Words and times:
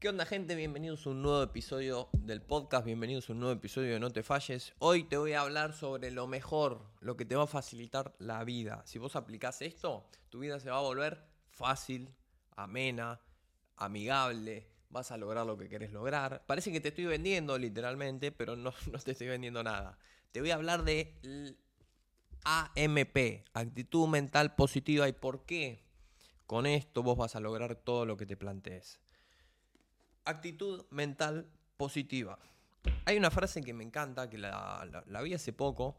¿Qué 0.00 0.08
onda 0.08 0.24
gente? 0.24 0.54
Bienvenidos 0.54 1.06
a 1.06 1.10
un 1.10 1.20
nuevo 1.20 1.42
episodio 1.42 2.08
del 2.14 2.40
podcast, 2.40 2.86
bienvenidos 2.86 3.28
a 3.28 3.34
un 3.34 3.40
nuevo 3.40 3.54
episodio 3.54 3.92
de 3.92 4.00
No 4.00 4.10
te 4.10 4.22
falles. 4.22 4.72
Hoy 4.78 5.04
te 5.04 5.18
voy 5.18 5.34
a 5.34 5.42
hablar 5.42 5.74
sobre 5.74 6.10
lo 6.10 6.26
mejor, 6.26 6.86
lo 7.00 7.18
que 7.18 7.26
te 7.26 7.36
va 7.36 7.42
a 7.42 7.46
facilitar 7.46 8.14
la 8.18 8.42
vida. 8.42 8.80
Si 8.86 8.98
vos 8.98 9.14
aplicás 9.14 9.60
esto, 9.60 10.08
tu 10.30 10.38
vida 10.38 10.58
se 10.58 10.70
va 10.70 10.78
a 10.78 10.80
volver 10.80 11.22
fácil, 11.50 12.08
amena, 12.56 13.20
amigable, 13.76 14.68
vas 14.88 15.10
a 15.10 15.18
lograr 15.18 15.44
lo 15.44 15.58
que 15.58 15.68
querés 15.68 15.92
lograr. 15.92 16.46
Parece 16.46 16.72
que 16.72 16.80
te 16.80 16.88
estoy 16.88 17.04
vendiendo 17.04 17.58
literalmente, 17.58 18.32
pero 18.32 18.56
no, 18.56 18.72
no 18.90 18.98
te 19.00 19.10
estoy 19.10 19.28
vendiendo 19.28 19.62
nada. 19.62 19.98
Te 20.32 20.40
voy 20.40 20.50
a 20.50 20.54
hablar 20.54 20.82
de 20.82 21.14
AMP, 22.44 23.44
actitud 23.52 24.08
mental 24.08 24.54
positiva 24.54 25.06
y 25.10 25.12
por 25.12 25.44
qué 25.44 25.84
con 26.46 26.64
esto 26.64 27.02
vos 27.02 27.18
vas 27.18 27.36
a 27.36 27.40
lograr 27.40 27.74
todo 27.74 28.06
lo 28.06 28.16
que 28.16 28.24
te 28.24 28.38
plantees 28.38 28.98
actitud 30.24 30.84
mental 30.90 31.46
positiva. 31.76 32.38
Hay 33.04 33.16
una 33.16 33.30
frase 33.30 33.62
que 33.62 33.74
me 33.74 33.84
encanta, 33.84 34.28
que 34.30 34.38
la, 34.38 35.02
vi 35.22 35.34
hace 35.34 35.52
poco 35.52 35.96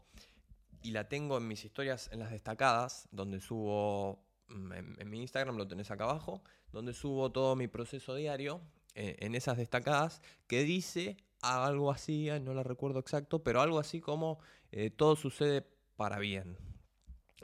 y 0.82 0.90
la 0.90 1.08
tengo 1.08 1.38
en 1.38 1.46
mis 1.46 1.64
historias 1.64 2.08
en 2.12 2.20
las 2.20 2.30
destacadas, 2.30 3.08
donde 3.12 3.40
subo 3.40 4.24
mm, 4.48 4.72
en, 4.98 5.10
mi 5.10 5.20
Instagram, 5.20 5.56
lo 5.56 5.68
tenés 5.68 5.90
acá 5.90 6.04
abajo, 6.04 6.42
donde 6.72 6.92
subo 6.92 7.30
todo 7.30 7.54
mi 7.56 7.68
proceso 7.68 8.14
diario 8.14 8.60
eh, 8.94 9.16
en 9.20 9.34
esas 9.34 9.56
destacadas, 9.56 10.22
que 10.46 10.64
dice 10.64 11.16
algo 11.40 11.90
así, 11.90 12.28
no 12.40 12.54
la 12.54 12.62
recuerdo 12.62 13.00
exacto, 13.00 13.42
pero 13.42 13.60
algo 13.60 13.78
así 13.78 14.00
como 14.00 14.38
eh, 14.70 14.90
todo 14.90 15.16
sucede 15.16 15.66
para 15.96 16.18
bien. 16.18 16.56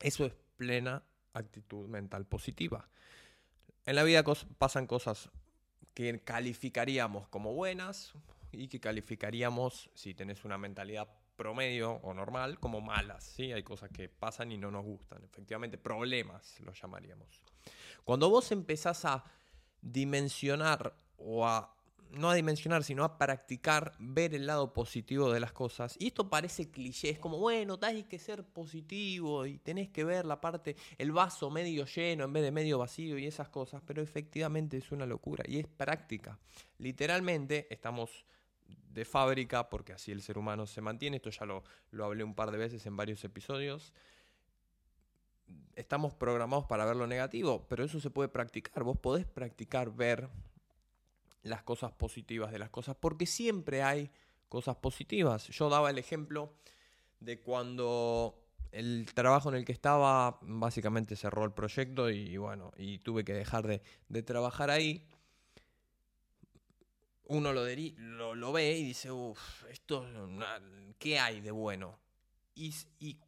Eso 0.00 0.24
es 0.24 0.32
plena 0.56 1.02
actitud 1.32 1.88
mental 1.88 2.26
positiva. 2.26 2.88
En 3.86 3.96
la 3.96 4.02
vida 4.04 4.22
pasan 4.58 4.86
cosas 4.86 5.30
que 5.98 6.20
calificaríamos 6.20 7.26
como 7.26 7.54
buenas 7.54 8.12
y 8.52 8.68
que 8.68 8.78
calificaríamos, 8.78 9.90
si 9.94 10.14
tenés 10.14 10.44
una 10.44 10.56
mentalidad 10.56 11.08
promedio 11.34 11.94
o 12.04 12.14
normal, 12.14 12.60
como 12.60 12.80
malas. 12.80 13.24
¿sí? 13.24 13.50
Hay 13.50 13.64
cosas 13.64 13.90
que 13.90 14.08
pasan 14.08 14.52
y 14.52 14.58
no 14.58 14.70
nos 14.70 14.84
gustan. 14.84 15.24
Efectivamente, 15.24 15.76
problemas 15.76 16.60
los 16.60 16.80
llamaríamos. 16.80 17.42
Cuando 18.04 18.30
vos 18.30 18.52
empezás 18.52 19.04
a 19.06 19.24
dimensionar 19.82 20.94
o 21.16 21.44
a 21.44 21.74
no 22.12 22.30
a 22.30 22.34
dimensionar, 22.34 22.84
sino 22.84 23.04
a 23.04 23.18
practicar, 23.18 23.92
ver 23.98 24.34
el 24.34 24.46
lado 24.46 24.72
positivo 24.72 25.32
de 25.32 25.40
las 25.40 25.52
cosas. 25.52 25.96
Y 25.98 26.08
esto 26.08 26.28
parece 26.28 26.70
cliché, 26.70 27.10
es 27.10 27.18
como, 27.18 27.38
bueno, 27.38 27.78
hay 27.82 28.04
que 28.04 28.18
ser 28.18 28.44
positivo 28.44 29.46
y 29.46 29.58
tenés 29.58 29.88
que 29.90 30.04
ver 30.04 30.24
la 30.24 30.40
parte, 30.40 30.76
el 30.96 31.12
vaso 31.12 31.50
medio 31.50 31.84
lleno 31.86 32.24
en 32.24 32.32
vez 32.32 32.42
de 32.42 32.50
medio 32.50 32.78
vacío 32.78 33.18
y 33.18 33.26
esas 33.26 33.48
cosas, 33.48 33.82
pero 33.84 34.02
efectivamente 34.02 34.76
es 34.76 34.90
una 34.92 35.06
locura 35.06 35.44
y 35.46 35.58
es 35.58 35.66
práctica. 35.66 36.38
Literalmente 36.78 37.66
estamos 37.70 38.24
de 38.66 39.04
fábrica, 39.04 39.68
porque 39.68 39.92
así 39.92 40.12
el 40.12 40.22
ser 40.22 40.38
humano 40.38 40.66
se 40.66 40.80
mantiene, 40.80 41.18
esto 41.18 41.30
ya 41.30 41.46
lo, 41.46 41.62
lo 41.90 42.04
hablé 42.04 42.24
un 42.24 42.34
par 42.34 42.50
de 42.50 42.58
veces 42.58 42.84
en 42.86 42.96
varios 42.96 43.22
episodios, 43.24 43.92
estamos 45.76 46.14
programados 46.14 46.66
para 46.66 46.84
ver 46.84 46.96
lo 46.96 47.06
negativo, 47.06 47.66
pero 47.68 47.84
eso 47.84 48.00
se 48.00 48.10
puede 48.10 48.28
practicar. 48.28 48.82
Vos 48.82 48.98
podés 48.98 49.26
practicar 49.26 49.94
ver 49.94 50.28
las 51.42 51.62
cosas 51.62 51.92
positivas 51.92 52.52
de 52.52 52.58
las 52.58 52.70
cosas, 52.70 52.96
porque 52.98 53.26
siempre 53.26 53.82
hay 53.82 54.10
cosas 54.48 54.76
positivas. 54.76 55.48
Yo 55.48 55.68
daba 55.68 55.90
el 55.90 55.98
ejemplo 55.98 56.54
de 57.20 57.40
cuando 57.40 58.38
el 58.72 59.06
trabajo 59.14 59.48
en 59.48 59.56
el 59.56 59.64
que 59.64 59.72
estaba 59.72 60.38
básicamente 60.42 61.16
cerró 61.16 61.44
el 61.44 61.52
proyecto 61.52 62.10
y, 62.10 62.36
bueno, 62.36 62.72
y 62.76 62.98
tuve 62.98 63.24
que 63.24 63.34
dejar 63.34 63.66
de, 63.66 64.22
trabajar 64.22 64.70
ahí. 64.70 65.06
Uno 67.24 67.52
lo, 67.52 68.34
lo, 68.34 68.52
ve 68.52 68.78
y 68.78 68.84
dice, 68.84 69.10
uff, 69.10 69.64
esto, 69.64 70.06
¿qué 70.98 71.18
hay 71.18 71.40
de 71.40 71.50
bueno? 71.50 71.98
Y, 72.54 72.74
y 72.98 73.18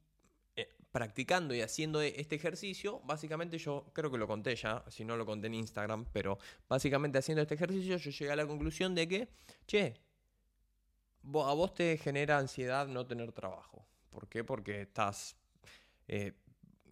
practicando 0.92 1.54
y 1.54 1.60
haciendo 1.60 2.02
e-, 2.02 2.20
este 2.20 2.36
ejercicio, 2.36 3.00
básicamente 3.04 3.58
yo 3.58 3.90
creo 3.92 4.10
que 4.10 4.18
lo 4.18 4.26
conté 4.26 4.56
ya, 4.56 4.84
si 4.88 5.04
no 5.04 5.16
lo 5.16 5.26
conté 5.26 5.46
en 5.46 5.54
Instagram, 5.54 6.06
pero 6.12 6.38
básicamente 6.68 7.18
haciendo 7.18 7.42
este 7.42 7.54
ejercicio 7.54 7.96
yo 7.96 8.10
llegué 8.10 8.32
a 8.32 8.36
la 8.36 8.46
conclusión 8.46 8.94
de 8.94 9.08
que, 9.08 9.28
che, 9.66 9.94
a 11.24 11.54
vos 11.54 11.74
te 11.74 11.96
genera 11.98 12.38
ansiedad 12.38 12.86
no 12.86 13.06
tener 13.06 13.32
trabajo. 13.32 13.86
¿Por 14.10 14.28
qué? 14.28 14.42
Porque 14.42 14.82
estás 14.82 15.36
eh, 16.08 16.34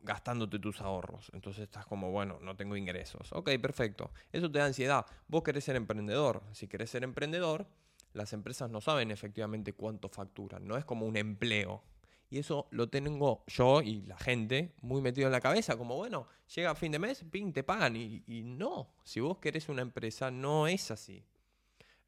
gastándote 0.02 0.58
tus 0.58 0.80
ahorros. 0.80 1.30
Entonces 1.32 1.64
estás 1.64 1.86
como, 1.86 2.10
bueno, 2.10 2.38
no 2.40 2.56
tengo 2.56 2.76
ingresos. 2.76 3.32
Ok, 3.32 3.50
perfecto. 3.60 4.12
Eso 4.32 4.50
te 4.50 4.58
da 4.58 4.66
ansiedad. 4.66 5.06
Vos 5.26 5.42
querés 5.42 5.64
ser 5.64 5.76
emprendedor. 5.76 6.42
Si 6.52 6.68
querés 6.68 6.90
ser 6.90 7.04
emprendedor, 7.04 7.66
las 8.12 8.32
empresas 8.32 8.70
no 8.70 8.80
saben 8.80 9.10
efectivamente 9.10 9.72
cuánto 9.72 10.08
facturan. 10.08 10.66
No 10.66 10.76
es 10.76 10.84
como 10.84 11.06
un 11.06 11.16
empleo. 11.16 11.82
Y 12.30 12.38
eso 12.38 12.68
lo 12.70 12.88
tengo 12.88 13.44
yo 13.46 13.80
y 13.80 14.02
la 14.02 14.18
gente 14.18 14.74
muy 14.82 15.00
metido 15.00 15.28
en 15.28 15.32
la 15.32 15.40
cabeza, 15.40 15.76
como 15.76 15.96
bueno, 15.96 16.26
llega 16.54 16.74
fin 16.74 16.92
de 16.92 16.98
mes, 16.98 17.24
ping, 17.30 17.52
te 17.52 17.62
pagan. 17.64 17.96
Y, 17.96 18.42
no, 18.44 18.94
si 19.02 19.20
vos 19.20 19.38
querés 19.38 19.68
una 19.68 19.82
empresa, 19.82 20.30
no 20.30 20.66
es 20.66 20.90
así. 20.90 21.24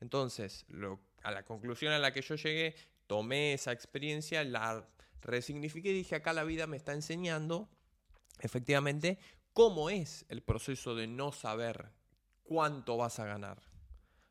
Entonces, 0.00 0.66
a 1.22 1.30
la 1.30 1.44
conclusión 1.44 1.92
a 1.92 1.98
la 1.98 2.12
que 2.12 2.22
yo 2.22 2.34
llegué, 2.34 2.74
tomé 3.06 3.54
esa 3.54 3.72
experiencia, 3.72 4.44
la 4.44 4.86
resignifiqué 5.22 5.90
y 5.90 5.94
dije, 5.94 6.16
acá 6.16 6.32
la 6.32 6.44
vida 6.44 6.66
me 6.66 6.76
está 6.76 6.92
enseñando, 6.92 7.68
efectivamente, 8.40 9.18
cómo 9.52 9.90
es 9.90 10.26
el 10.28 10.42
proceso 10.42 10.94
de 10.94 11.06
no 11.06 11.32
saber 11.32 11.90
cuánto 12.42 12.96
vas 12.96 13.18
a 13.18 13.26
ganar. 13.26 13.69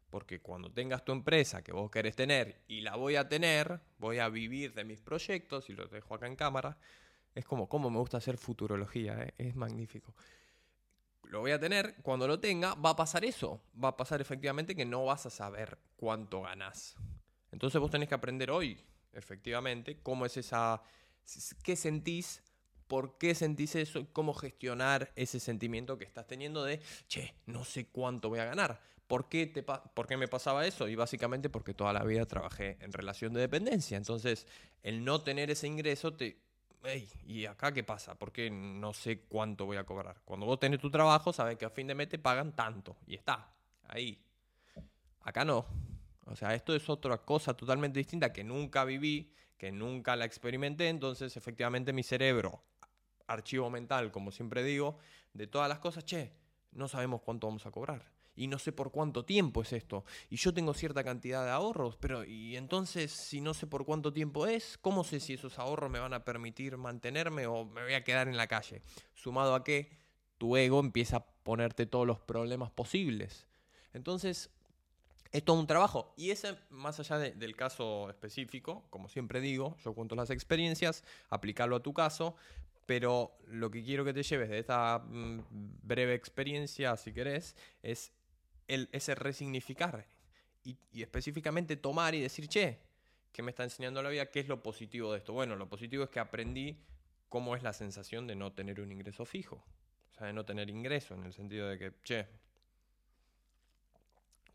Porque 0.10 0.42
cuando 0.42 0.72
tengas 0.72 1.06
tu 1.06 1.12
empresa 1.12 1.62
que 1.64 1.72
vos 1.72 1.92
querés 1.92 2.16
tener 2.16 2.62
y 2.68 2.82
la 2.82 2.96
voy 2.96 3.16
a 3.16 3.30
tener, 3.30 3.80
voy 4.00 4.20
a 4.20 4.30
vivir 4.30 4.74
de 4.74 4.84
mis 4.84 5.02
proyectos 5.02 5.70
y 5.70 5.74
los 5.74 5.92
dejo 5.92 6.16
acá 6.16 6.28
en 6.28 6.36
cámara. 6.36 6.78
Es 7.36 7.46
como, 7.46 7.70
como 7.70 7.90
me 7.90 8.00
gusta 8.00 8.18
hacer 8.18 8.38
futurología, 8.38 9.22
¿eh? 9.22 9.34
es 9.38 9.56
magnífico. 9.56 10.16
Lo 11.24 11.42
voy 11.42 11.52
a 11.52 11.60
tener, 11.60 11.96
cuando 12.02 12.28
lo 12.28 12.40
tenga, 12.40 12.74
va 12.74 12.92
a 12.92 12.96
pasar 12.96 13.24
eso. 13.24 13.62
Va 13.82 13.90
a 13.90 13.98
pasar 13.98 14.20
efectivamente 14.20 14.76
que 14.76 14.86
no 14.86 15.06
vas 15.06 15.28
a 15.28 15.30
saber 15.30 15.78
cuánto 15.96 16.42
ganás. 16.42 16.96
Entonces 17.52 17.80
vos 17.80 17.92
tenés 17.92 18.10
que 18.10 18.16
aprender 18.16 18.50
hoy, 18.50 18.84
efectivamente, 19.14 20.00
cómo 20.02 20.26
es 20.26 20.38
esa. 20.38 20.82
qué 21.64 21.76
sentís 21.76 22.42
por 22.90 23.20
qué 23.20 23.36
sentís 23.36 23.76
eso 23.76 24.00
y 24.00 24.06
cómo 24.08 24.34
gestionar 24.34 25.12
ese 25.16 25.40
sentimiento 25.40 26.00
que 26.00 26.06
estás 26.06 26.26
teniendo 26.26 26.64
de, 26.64 26.82
che, 27.08 27.36
no 27.46 27.64
sé 27.64 27.86
cuánto 27.86 28.30
voy 28.30 28.40
a 28.40 28.46
ganar. 28.46 28.82
¿Por 29.10 29.28
qué, 29.28 29.48
te 29.48 29.64
¿Por 29.64 30.06
qué 30.06 30.18
me 30.18 30.28
pasaba 30.28 30.68
eso? 30.68 30.88
Y 30.88 30.94
básicamente 30.94 31.50
porque 31.50 31.74
toda 31.74 31.92
la 31.94 32.04
vida 32.04 32.28
trabajé 32.28 32.78
en 32.80 32.94
relación 32.94 33.34
de 33.34 33.42
dependencia. 33.42 33.98
Entonces, 33.98 34.46
el 34.84 35.04
no 35.04 35.24
tener 35.24 35.50
ese 35.50 35.66
ingreso 35.66 36.14
te... 36.14 36.40
¿Y 37.26 37.48
acá 37.48 37.72
qué 37.72 37.84
pasa? 37.84 38.14
Porque 38.14 38.52
no 38.52 38.94
sé 38.94 39.22
cuánto 39.22 39.66
voy 39.66 39.78
a 39.78 39.84
cobrar. 39.84 40.22
Cuando 40.26 40.46
vos 40.46 40.60
tenés 40.60 40.80
tu 40.80 40.92
trabajo, 40.92 41.34
sabes 41.34 41.58
que 41.58 41.66
a 41.66 41.72
fin 41.72 41.88
de 41.88 41.96
mes 41.96 42.08
te 42.08 42.20
pagan 42.20 42.56
tanto. 42.56 42.98
Y 43.08 43.16
está, 43.16 43.52
ahí. 43.88 44.24
Acá 45.22 45.44
no. 45.44 45.66
O 46.26 46.36
sea, 46.36 46.54
esto 46.54 46.76
es 46.76 46.88
otra 46.88 47.18
cosa 47.18 47.56
totalmente 47.56 47.98
distinta 47.98 48.32
que 48.32 48.44
nunca 48.44 48.86
viví, 48.86 49.34
que 49.58 49.72
nunca 49.72 50.16
la 50.18 50.26
experimenté. 50.26 50.88
Entonces, 50.88 51.36
efectivamente, 51.36 51.94
mi 51.94 52.04
cerebro, 52.04 52.62
archivo 53.26 53.72
mental, 53.72 54.12
como 54.12 54.30
siempre 54.30 54.62
digo, 54.62 55.00
de 55.34 55.48
todas 55.48 55.68
las 55.68 55.80
cosas, 55.80 56.06
che, 56.06 56.32
no 56.74 56.88
sabemos 56.88 57.22
cuánto 57.22 57.48
vamos 57.48 57.66
a 57.66 57.72
cobrar 57.72 58.19
y 58.40 58.48
no 58.48 58.58
sé 58.58 58.72
por 58.72 58.92
cuánto 58.92 59.26
tiempo 59.26 59.64
es 59.64 59.74
esto. 59.74 60.06
Y 60.30 60.38
yo 60.38 60.54
tengo 60.54 60.74
cierta 60.74 61.04
cantidad 61.04 61.44
de 61.44 61.52
ahorros, 61.52 61.98
pero 61.98 62.24
y 62.24 62.56
entonces 62.56 63.12
si 63.12 63.42
no 63.42 63.54
sé 63.54 63.68
por 63.68 63.84
cuánto 63.84 64.14
tiempo 64.14 64.48
es, 64.48 64.78
¿cómo 64.78 65.04
sé 65.04 65.20
si 65.20 65.34
esos 65.34 65.60
ahorros 65.60 65.92
me 65.92 66.00
van 66.00 66.14
a 66.14 66.24
permitir 66.24 66.78
mantenerme 66.78 67.48
o 67.48 67.66
me 67.66 67.84
voy 67.84 67.96
a 67.96 68.04
quedar 68.06 68.30
en 68.30 68.38
la 68.38 68.48
calle? 68.48 68.82
Sumado 69.14 69.56
a 69.56 69.66
que 69.66 69.92
tu 70.38 70.56
ego 70.56 70.80
empieza 70.80 71.18
a 71.18 71.26
ponerte 71.26 71.86
todos 71.86 72.08
los 72.08 72.22
problemas 72.22 72.72
posibles. 72.72 73.46
Entonces, 73.92 74.50
es 75.34 75.44
todo 75.44 75.60
un 75.60 75.68
trabajo. 75.68 76.14
Y 76.16 76.32
ese, 76.32 76.56
más 76.70 76.98
allá 77.02 77.18
del 77.18 77.56
caso 77.58 78.10
específico, 78.10 78.86
como 78.90 79.10
siempre 79.10 79.42
digo, 79.42 79.76
yo 79.84 79.94
cuento 79.94 80.16
las 80.16 80.30
experiencias, 80.30 81.04
aplicarlo 81.30 81.76
a 81.76 81.84
tu 81.84 81.94
caso, 81.94 82.38
pero 82.86 83.38
lo 83.48 83.70
que 83.70 83.84
quiero 83.84 84.06
que 84.06 84.14
te 84.14 84.24
lleves 84.24 84.50
de 84.50 84.60
esta 84.60 84.98
mm, 85.00 85.42
breve 85.84 86.16
experiencia, 86.16 86.96
si 86.96 87.14
querés, 87.14 87.58
es 87.84 88.14
ese 88.70 89.16
resignificar 89.16 90.06
y, 90.64 90.78
específicamente 91.02 91.76
tomar 91.76 92.16
y 92.16 92.22
decir, 92.22 92.48
che, 92.48 92.80
¿qué 93.32 93.42
me 93.42 93.52
está 93.52 93.64
enseñando 93.64 94.02
la 94.02 94.10
vida? 94.10 94.28
¿Qué 94.28 94.40
es 94.40 94.48
lo 94.48 94.62
positivo 94.62 95.12
de 95.12 95.20
esto? 95.20 95.34
Bueno, 95.34 95.56
lo 95.56 95.68
positivo 95.68 96.04
es 96.04 96.10
que 96.10 96.20
aprendí 96.20 96.78
cómo 97.28 97.56
es 97.56 97.64
la 97.64 97.74
sensación 97.74 98.28
de 98.28 98.36
no 98.36 98.54
tener 98.54 98.80
un 98.80 98.92
ingreso 98.92 99.26
fijo. 99.26 99.64
O 100.12 100.16
sea, 100.18 100.28
de 100.28 100.34
no 100.34 100.46
tener 100.46 100.70
ingreso, 100.70 101.16
en 101.16 101.24
el 101.24 101.34
sentido 101.34 101.68
de 101.68 101.78
que, 101.78 101.94
che, 102.04 102.28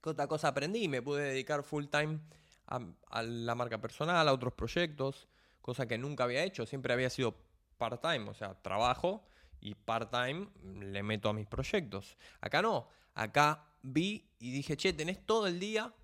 ¿qué 0.02 0.11
otra 0.11 0.26
cosa 0.26 0.49
aprendí? 0.49 0.88
Me 0.88 1.02
pude 1.02 1.22
dedicar 1.22 1.62
full 1.62 1.87
time 1.87 2.20
a, 2.67 2.81
a 3.10 3.22
la 3.22 3.55
marca 3.55 3.81
personal, 3.81 4.28
a 4.28 4.32
otros 4.32 4.55
proyectos, 4.55 5.28
cosa 5.60 5.87
que 5.87 5.99
nunca 5.99 6.25
había 6.25 6.44
hecho, 6.44 6.67
siempre 6.67 6.93
había 6.93 7.10
sido 7.10 7.34
part-time, 7.78 8.28
o 8.28 8.34
sea, 8.34 8.55
trabajo 8.55 9.25
y 9.60 9.75
part-time 9.75 10.49
le 10.62 11.02
meto 11.02 11.28
a 11.28 11.32
mis 11.32 11.46
proyectos. 11.46 12.17
Acá 12.40 12.60
no, 12.60 12.88
acá 13.14 13.64
vi 13.84 14.31
y 14.38 14.50
dije, 14.50 14.76
che, 14.76 14.92
tenés 14.92 15.25
todo 15.25 15.46
el 15.46 15.60
día 15.60 15.94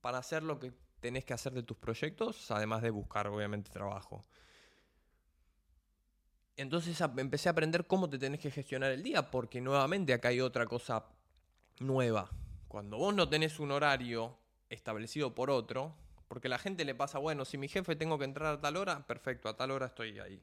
para 0.00 0.18
hacer 0.18 0.42
lo 0.42 0.58
que 0.58 0.72
tenés 1.00 1.24
que 1.24 1.34
hacer 1.34 1.52
de 1.52 1.62
tus 1.62 1.76
proyectos, 1.76 2.50
además 2.50 2.82
de 2.82 2.90
buscar, 2.90 3.26
obviamente, 3.26 3.70
trabajo. 3.70 4.24
Entonces 6.56 7.00
empecé 7.16 7.48
a 7.48 7.52
aprender 7.52 7.86
cómo 7.86 8.08
te 8.08 8.18
tenés 8.18 8.40
que 8.40 8.50
gestionar 8.50 8.90
el 8.92 9.02
día, 9.02 9.30
porque 9.30 9.60
nuevamente 9.60 10.12
acá 10.12 10.28
hay 10.28 10.40
otra 10.40 10.66
cosa 10.66 11.06
nueva. 11.78 12.30
Cuando 12.66 12.98
vos 12.98 13.14
no 13.14 13.28
tenés 13.28 13.60
un 13.60 13.70
horario 13.70 14.36
establecido 14.68 15.34
por 15.34 15.50
otro, 15.50 15.94
porque 16.28 16.48
la 16.48 16.58
gente 16.58 16.84
le 16.84 16.94
pasa, 16.94 17.18
bueno, 17.18 17.44
si 17.44 17.58
mi 17.58 17.68
jefe 17.68 17.96
tengo 17.96 18.18
que 18.18 18.24
entrar 18.24 18.54
a 18.54 18.60
tal 18.60 18.76
hora, 18.76 19.06
perfecto, 19.06 19.48
a 19.48 19.56
tal 19.56 19.70
hora 19.70 19.86
estoy 19.86 20.18
ahí. 20.18 20.42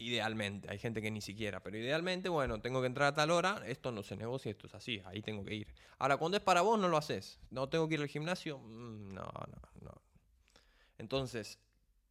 Idealmente, 0.00 0.70
hay 0.70 0.78
gente 0.78 1.02
que 1.02 1.10
ni 1.10 1.20
siquiera, 1.20 1.60
pero 1.60 1.76
idealmente, 1.76 2.28
bueno, 2.28 2.60
tengo 2.60 2.80
que 2.80 2.86
entrar 2.86 3.08
a 3.08 3.14
tal 3.14 3.32
hora, 3.32 3.62
esto 3.66 3.90
no 3.90 4.04
se 4.04 4.16
negocia, 4.16 4.50
esto 4.50 4.68
es 4.68 4.74
así, 4.74 5.02
ahí 5.04 5.22
tengo 5.22 5.44
que 5.44 5.54
ir. 5.54 5.74
Ahora, 5.98 6.16
cuando 6.16 6.36
es 6.36 6.42
para 6.42 6.60
vos, 6.60 6.78
no 6.78 6.86
lo 6.86 6.96
haces. 6.96 7.40
No 7.50 7.68
tengo 7.68 7.88
que 7.88 7.94
ir 7.94 8.00
al 8.00 8.08
gimnasio, 8.08 8.58
mm, 8.58 9.12
no, 9.12 9.24
no, 9.24 9.60
no. 9.80 10.02
Entonces, 10.98 11.58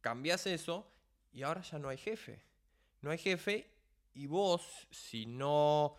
cambias 0.02 0.46
eso 0.46 0.90
y 1.32 1.42
ahora 1.42 1.62
ya 1.62 1.78
no 1.78 1.88
hay 1.88 1.96
jefe. 1.96 2.42
No 3.00 3.10
hay 3.10 3.18
jefe 3.18 3.70
y 4.14 4.26
vos, 4.26 4.86
si 4.90 5.24
no 5.24 5.94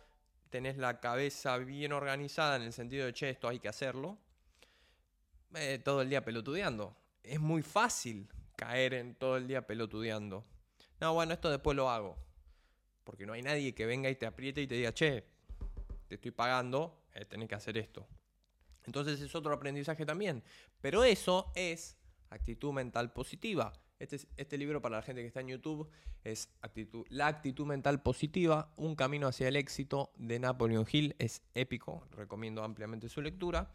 tenés 0.49 0.77
la 0.77 0.99
cabeza 0.99 1.57
bien 1.57 1.93
organizada 1.93 2.55
en 2.57 2.63
el 2.63 2.73
sentido 2.73 3.05
de, 3.05 3.13
che, 3.13 3.29
esto 3.29 3.47
hay 3.47 3.59
que 3.59 3.69
hacerlo, 3.69 4.17
eh, 5.55 5.79
todo 5.83 6.01
el 6.01 6.09
día 6.09 6.23
pelotudeando. 6.23 6.95
Es 7.23 7.39
muy 7.39 7.61
fácil 7.61 8.27
caer 8.55 8.93
en 8.93 9.15
todo 9.15 9.37
el 9.37 9.47
día 9.47 9.65
pelotudeando. 9.65 10.45
No, 10.99 11.13
bueno, 11.13 11.33
esto 11.33 11.49
después 11.49 11.75
lo 11.75 11.89
hago. 11.89 12.17
Porque 13.03 13.25
no 13.25 13.33
hay 13.33 13.41
nadie 13.41 13.73
que 13.73 13.85
venga 13.85 14.09
y 14.09 14.15
te 14.15 14.25
apriete 14.25 14.61
y 14.61 14.67
te 14.67 14.75
diga, 14.75 14.93
che, 14.93 15.25
te 16.07 16.15
estoy 16.15 16.31
pagando, 16.31 17.03
eh, 17.13 17.25
tenés 17.25 17.47
que 17.47 17.55
hacer 17.55 17.77
esto. 17.77 18.07
Entonces 18.85 19.21
es 19.21 19.33
otro 19.35 19.53
aprendizaje 19.53 20.05
también. 20.05 20.43
Pero 20.81 21.03
eso 21.03 21.51
es 21.55 21.97
actitud 22.29 22.73
mental 22.73 23.13
positiva. 23.13 23.73
Este, 23.99 24.19
este 24.37 24.57
libro 24.57 24.81
para 24.81 24.97
la 24.97 25.01
gente 25.01 25.21
que 25.21 25.27
está 25.27 25.41
en 25.41 25.49
YouTube 25.49 25.89
es 26.23 26.49
actitud, 26.61 27.05
La 27.09 27.27
actitud 27.27 27.65
mental 27.65 28.01
positiva, 28.01 28.73
un 28.77 28.95
camino 28.95 29.27
hacia 29.27 29.47
el 29.47 29.55
éxito 29.55 30.11
de 30.15 30.39
Napoleon 30.39 30.85
Hill. 30.91 31.15
Es 31.19 31.41
épico, 31.53 32.07
recomiendo 32.11 32.63
ampliamente 32.63 33.09
su 33.09 33.21
lectura. 33.21 33.71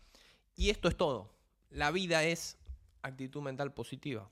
Y 0.57 0.71
esto 0.71 0.89
es 0.89 0.97
todo. 0.97 1.35
La 1.71 1.91
vida 1.91 2.25
es 2.25 2.59
actitud 3.03 3.43
mental 3.43 3.73
positiva. 3.73 4.31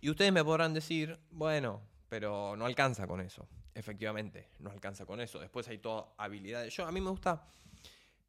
Y 0.00 0.10
ustedes 0.10 0.32
me 0.32 0.44
podrán 0.44 0.74
decir, 0.74 1.18
bueno, 1.30 1.82
pero 2.08 2.56
no 2.56 2.66
alcanza 2.66 3.06
con 3.06 3.20
eso. 3.20 3.48
Efectivamente, 3.74 4.48
no 4.58 4.70
alcanza 4.70 5.04
con 5.06 5.20
eso. 5.20 5.38
Después 5.38 5.68
hay 5.68 5.78
todas 5.78 6.06
habilidades. 6.16 6.74
Yo 6.74 6.86
a 6.86 6.92
mí 6.92 7.00
me 7.00 7.10
gusta 7.10 7.46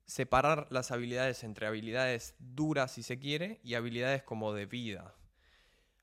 separar 0.05 0.67
las 0.71 0.91
habilidades 0.91 1.43
entre 1.43 1.67
habilidades 1.67 2.35
duras, 2.39 2.91
si 2.91 3.03
se 3.03 3.19
quiere, 3.19 3.59
y 3.63 3.75
habilidades 3.75 4.23
como 4.23 4.53
de 4.53 4.65
vida. 4.65 5.13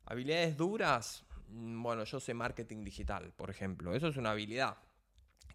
Habilidades 0.05 0.56
duras, 0.56 1.25
mm, 1.49 1.82
bueno, 1.82 2.05
yo 2.05 2.20
sé 2.20 2.34
marketing 2.34 2.84
digital, 2.84 3.32
por 3.32 3.50
ejemplo. 3.50 3.94
Eso 3.94 4.08
es 4.08 4.17
una 4.17 4.32
habilidad. 4.32 4.76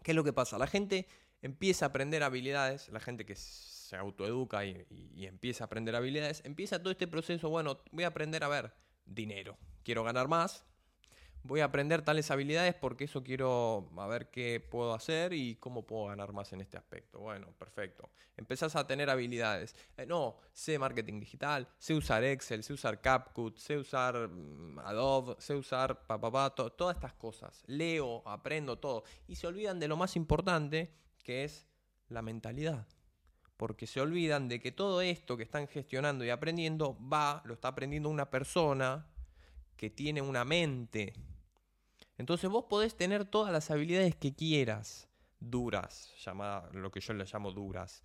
¿Qué 0.02 0.12
es 0.12 0.16
lo 0.16 0.24
que 0.24 0.32
pasa? 0.32 0.58
La 0.58 0.66
gente 0.66 1.06
empieza 1.42 1.86
a 1.86 1.88
aprender 1.88 2.22
habilidades, 2.22 2.88
la 2.88 3.00
gente 3.00 3.24
que 3.24 3.34
se 3.34 3.96
autoeduca 3.96 4.64
y, 4.64 4.86
empieza 5.26 5.64
a 5.64 5.66
aprender 5.66 5.96
habilidades, 5.96 6.42
empieza 6.44 6.78
todo 6.78 6.90
este 6.90 7.06
proceso, 7.06 7.48
bueno, 7.48 7.80
voy 7.92 8.04
a 8.04 8.08
aprender 8.08 8.44
a 8.44 8.48
ver 8.48 8.72
dinero, 9.04 9.58
quiero 9.84 10.04
ganar 10.04 10.28
más, 10.28 10.64
voy 11.42 11.60
a 11.60 11.64
aprender 11.64 12.02
tales 12.02 12.30
habilidades 12.30 12.74
porque 12.74 13.04
eso 13.04 13.22
quiero 13.22 13.90
a 13.96 14.06
ver 14.06 14.30
qué 14.30 14.60
puedo 14.60 14.94
hacer 14.94 15.32
y 15.32 15.56
cómo 15.56 15.86
puedo 15.86 16.06
ganar 16.06 16.32
más 16.32 16.52
en 16.52 16.60
este 16.60 16.76
aspecto. 16.76 17.20
Bueno, 17.20 17.48
perfecto. 17.58 18.10
Empezás 18.36 18.76
a 18.76 18.86
tener 18.86 19.10
habilidades. 19.10 19.74
Eh, 19.96 20.06
no, 20.06 20.36
sé 20.52 20.78
marketing 20.78 21.20
digital, 21.20 21.68
sé 21.78 21.94
usar 21.94 22.24
Excel, 22.24 22.62
sé 22.62 22.72
usar 22.72 23.00
CapCut, 23.00 23.56
sé 23.58 23.76
usar 23.76 24.28
mm, 24.28 24.78
Adobe, 24.80 25.36
sé 25.38 25.54
usar 25.54 26.06
papá, 26.06 26.54
todas 26.54 26.96
estas 26.96 27.14
cosas. 27.14 27.62
Leo, 27.66 28.26
aprendo 28.26 28.78
todo. 28.78 29.04
Y 29.26 29.36
se 29.36 29.46
olvidan 29.46 29.80
de 29.80 29.88
lo 29.88 29.96
más 29.96 30.16
importante, 30.16 30.94
que 31.22 31.44
es 31.44 31.66
la 32.08 32.22
mentalidad 32.22 32.86
porque 33.56 33.86
se 33.86 34.00
olvidan 34.00 34.48
de 34.48 34.58
que 34.58 34.72
todo 34.72 35.02
esto 35.02 35.36
que 35.36 35.42
están 35.42 35.68
gestionando 35.68 36.24
y 36.24 36.30
aprendiendo 36.30 36.96
va, 37.06 37.42
lo 37.44 37.52
está 37.52 37.68
aprendiendo 37.68 38.08
una 38.08 38.30
persona 38.30 39.09
que 39.80 39.88
tiene 39.88 40.20
una 40.20 40.44
mente. 40.44 41.14
Entonces 42.18 42.50
vos 42.50 42.66
podés 42.68 42.98
tener 42.98 43.24
todas 43.24 43.50
las 43.50 43.70
habilidades 43.70 44.14
que 44.14 44.34
quieras, 44.34 45.08
duras, 45.38 46.12
llamada, 46.22 46.68
lo 46.74 46.90
que 46.90 47.00
yo 47.00 47.14
le 47.14 47.24
llamo 47.24 47.50
duras. 47.50 48.04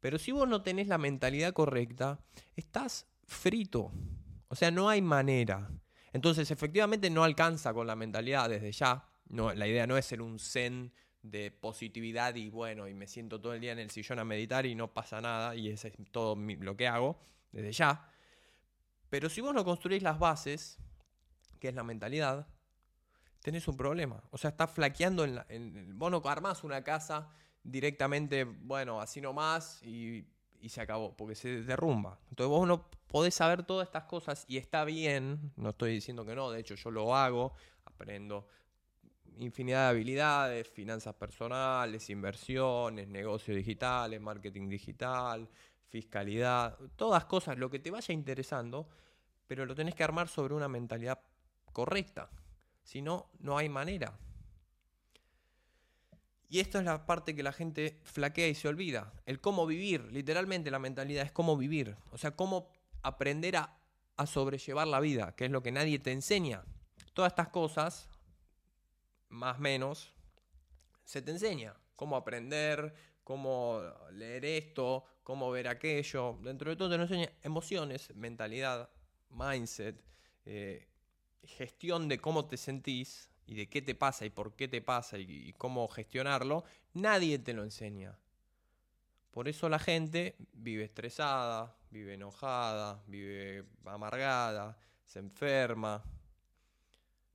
Pero 0.00 0.18
si 0.18 0.32
vos 0.32 0.48
no 0.48 0.62
tenés 0.62 0.88
la 0.88 0.96
mentalidad 0.96 1.52
correcta, 1.52 2.18
estás 2.56 3.06
frito. 3.26 3.92
O 4.48 4.54
sea, 4.54 4.70
no 4.70 4.88
hay 4.88 5.02
manera. 5.02 5.70
Entonces, 6.14 6.50
efectivamente 6.50 7.10
no 7.10 7.24
alcanza 7.24 7.74
con 7.74 7.86
la 7.86 7.94
mentalidad 7.94 8.48
desde 8.48 8.72
ya. 8.72 9.06
No, 9.28 9.52
la 9.52 9.68
idea 9.68 9.86
no 9.86 9.98
es 9.98 10.06
ser 10.06 10.22
un 10.22 10.38
zen 10.38 10.94
de 11.20 11.50
positividad 11.50 12.36
y 12.36 12.48
bueno, 12.48 12.88
y 12.88 12.94
me 12.94 13.06
siento 13.06 13.38
todo 13.38 13.52
el 13.52 13.60
día 13.60 13.72
en 13.72 13.80
el 13.80 13.90
sillón 13.90 14.18
a 14.18 14.24
meditar 14.24 14.64
y 14.64 14.74
no 14.74 14.94
pasa 14.94 15.20
nada 15.20 15.54
y 15.56 15.68
eso 15.68 15.88
es 15.88 15.94
todo 16.10 16.36
lo 16.36 16.74
que 16.74 16.88
hago 16.88 17.20
desde 17.50 17.72
ya. 17.72 18.08
Pero 19.10 19.28
si 19.28 19.42
vos 19.42 19.52
no 19.54 19.62
construís 19.62 20.02
las 20.02 20.18
bases, 20.18 20.78
que 21.62 21.68
es 21.68 21.76
la 21.76 21.84
mentalidad, 21.84 22.48
tenés 23.40 23.68
un 23.68 23.76
problema. 23.76 24.20
O 24.32 24.36
sea, 24.36 24.50
estás 24.50 24.68
flaqueando 24.72 25.22
en, 25.22 25.36
la, 25.36 25.46
vos 25.94 26.10
no 26.10 26.20
armás 26.24 26.64
una 26.64 26.82
casa 26.82 27.28
directamente, 27.62 28.42
bueno, 28.42 29.00
así 29.00 29.20
nomás 29.20 29.80
y, 29.84 30.26
y 30.60 30.68
se 30.70 30.80
acabó, 30.80 31.16
porque 31.16 31.36
se 31.36 31.62
derrumba. 31.62 32.18
Entonces 32.30 32.50
vos 32.50 32.66
no 32.66 32.90
podés 33.06 33.36
saber 33.36 33.62
todas 33.62 33.86
estas 33.86 34.06
cosas 34.06 34.44
y 34.48 34.56
está 34.56 34.84
bien, 34.84 35.52
no 35.54 35.70
estoy 35.70 35.92
diciendo 35.92 36.26
que 36.26 36.34
no, 36.34 36.50
de 36.50 36.58
hecho 36.58 36.74
yo 36.74 36.90
lo 36.90 37.14
hago, 37.14 37.52
aprendo 37.84 38.48
infinidad 39.38 39.84
de 39.84 39.90
habilidades, 39.90 40.68
finanzas 40.68 41.14
personales, 41.14 42.10
inversiones, 42.10 43.06
negocios 43.06 43.56
digitales, 43.56 44.20
marketing 44.20 44.68
digital, 44.68 45.48
fiscalidad, 45.88 46.76
todas 46.96 47.24
cosas, 47.26 47.56
lo 47.56 47.70
que 47.70 47.78
te 47.78 47.92
vaya 47.92 48.12
interesando, 48.12 48.88
pero 49.46 49.64
lo 49.64 49.76
tenés 49.76 49.94
que 49.94 50.02
armar 50.02 50.26
sobre 50.26 50.54
una 50.54 50.66
mentalidad 50.66 51.20
correcta. 51.72 52.30
Si 52.82 53.02
no, 53.02 53.30
no 53.38 53.58
hay 53.58 53.68
manera. 53.68 54.18
Y 56.52 56.60
esto 56.60 56.78
es 56.78 56.84
la 56.84 57.06
parte 57.06 57.34
que 57.34 57.42
la 57.42 57.54
gente 57.54 57.98
flaquea 58.02 58.46
y 58.46 58.54
se 58.54 58.68
olvida. 58.68 59.14
El 59.24 59.40
cómo 59.40 59.64
vivir, 59.64 60.12
literalmente 60.12 60.70
la 60.70 60.78
mentalidad 60.78 61.24
es 61.24 61.32
cómo 61.32 61.56
vivir. 61.56 61.96
O 62.10 62.18
sea, 62.18 62.32
cómo 62.36 62.68
aprender 63.02 63.56
a, 63.56 63.78
sobrellevar 64.26 64.86
la 64.86 65.00
vida, 65.00 65.34
que 65.34 65.46
es 65.46 65.50
lo 65.50 65.62
que 65.62 65.72
nadie 65.72 65.98
te 65.98 66.12
enseña. 66.12 66.62
Todas 67.14 67.32
estas 67.32 67.48
cosas 67.48 68.08
más 69.30 69.58
menos, 69.58 70.12
se 71.04 71.22
te 71.22 71.32
enseña 71.32 71.74
cómo 71.96 72.16
aprender, 72.16 72.94
cómo 73.24 73.80
leer 74.12 74.44
esto, 74.44 75.04
cómo 75.22 75.50
ver 75.50 75.68
aquello. 75.68 76.38
Dentro 76.42 76.70
de 76.70 76.76
todo 76.76 76.90
te 76.90 76.96
enseña 76.96 77.32
emociones, 77.42 78.14
mentalidad, 78.14 78.90
mindset, 79.30 80.00
eh, 80.44 80.91
gestión 81.44 82.08
de 82.08 82.18
cómo 82.18 82.46
te 82.46 82.56
sentís 82.56 83.30
y 83.46 83.54
de 83.54 83.68
qué 83.68 83.82
te 83.82 83.94
pasa 83.94 84.24
y 84.24 84.30
por 84.30 84.54
qué 84.54 84.68
te 84.68 84.80
pasa 84.80 85.18
y, 85.18 85.52
cómo 85.58 85.88
gestionarlo. 85.88 86.64
Nadie 86.94 87.38
te 87.38 87.52
lo 87.52 87.64
enseña. 87.64 88.18
Por 89.30 89.48
eso 89.48 89.68
la 89.68 89.78
gente 89.78 90.36
vive 90.52 90.84
estresada, 90.84 91.74
vive 91.90 92.14
enojada, 92.14 93.02
vive 93.06 93.64
amargada, 93.84 94.76
se 95.04 95.18
enferma, 95.18 96.02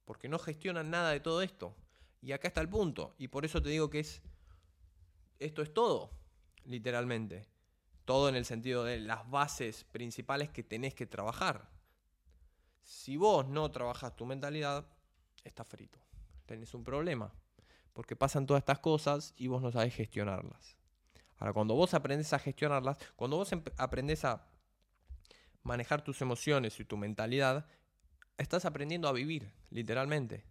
porque 0.06 0.30
no 0.30 0.40
gestionan 0.40 0.90
nada 0.90 1.12
de 1.12 1.20
todo 1.20 1.42
esto. 1.42 1.76
Y 2.22 2.32
acá 2.32 2.48
está 2.48 2.62
el 2.62 2.70
punto. 2.70 3.16
Y 3.18 3.28
por 3.28 3.46
eso 3.46 3.62
te 3.62 3.70
digo 3.70 3.90
que 3.90 4.00
es. 4.00 4.22
Esto 5.40 5.62
es 5.62 5.74
todo, 5.74 6.12
literalmente. 6.66 7.46
Todo 8.06 8.30
en 8.30 8.36
el 8.36 8.46
sentido 8.46 8.84
de 8.84 9.00
las 9.00 9.30
bases 9.30 9.84
principales 9.84 10.50
que 10.50 10.64
tenés 10.64 10.94
que 10.94 11.06
trabajar. 11.06 11.70
Si 12.88 13.18
vos 13.18 13.46
no 13.50 13.70
trabajas 13.70 14.16
tu 14.16 14.26
mentalidad, 14.26 14.88
estás 15.44 15.68
frito. 15.68 16.00
Tenés 16.46 16.74
un 16.74 16.86
problema. 16.86 17.34
Porque 17.92 18.16
pasan 18.16 18.46
todas 18.46 18.62
estas 18.62 18.80
cosas 18.80 19.34
y 19.36 19.48
vos 19.48 19.62
no 19.62 19.74
sabés 19.74 19.94
gestionarlas. 19.94 20.78
Ahora, 21.38 21.52
cuando 21.52 21.76
vos 21.76 21.94
aprendes 21.94 22.32
a 22.32 22.40
gestionarlas, 22.40 22.98
cuando 23.18 23.36
vos 23.36 23.52
aprendes 23.76 24.24
a 24.24 24.48
manejar 25.64 26.02
tus 26.02 26.22
emociones 26.22 26.80
y 26.80 26.86
tu 26.86 26.96
mentalidad, 26.96 27.68
estás 28.38 28.64
aprendiendo 28.64 29.10
a 29.10 29.12
vivir, 29.12 29.52
literalmente. 29.70 30.46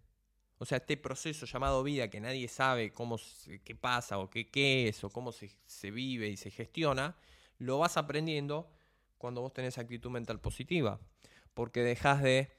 O 0.59 0.65
sea, 0.65 0.77
este 0.77 0.95
proceso 0.95 1.47
llamado 1.47 1.81
vida 1.81 2.07
que 2.07 2.19
nadie 2.19 2.47
sabe 2.49 2.93
cómo 2.93 3.17
qué 3.63 3.73
pasa 3.73 4.19
o 4.19 4.29
qué, 4.29 4.51
qué 4.51 4.89
es 4.89 5.03
o 5.03 5.09
cómo 5.09 5.31
se, 5.31 5.49
se, 5.65 5.89
vive 5.89 6.27
y 6.27 6.37
se 6.37 6.51
gestiona, 6.51 7.15
lo 7.57 7.79
vas 7.79 7.97
aprendiendo 7.97 8.69
cuando 9.17 9.41
vos 9.41 9.53
tenés 9.53 9.79
actitud 9.79 10.11
mental 10.11 10.39
positiva. 10.39 10.99
Porque 11.57 11.81
dejas 11.81 12.21
de, 12.21 12.51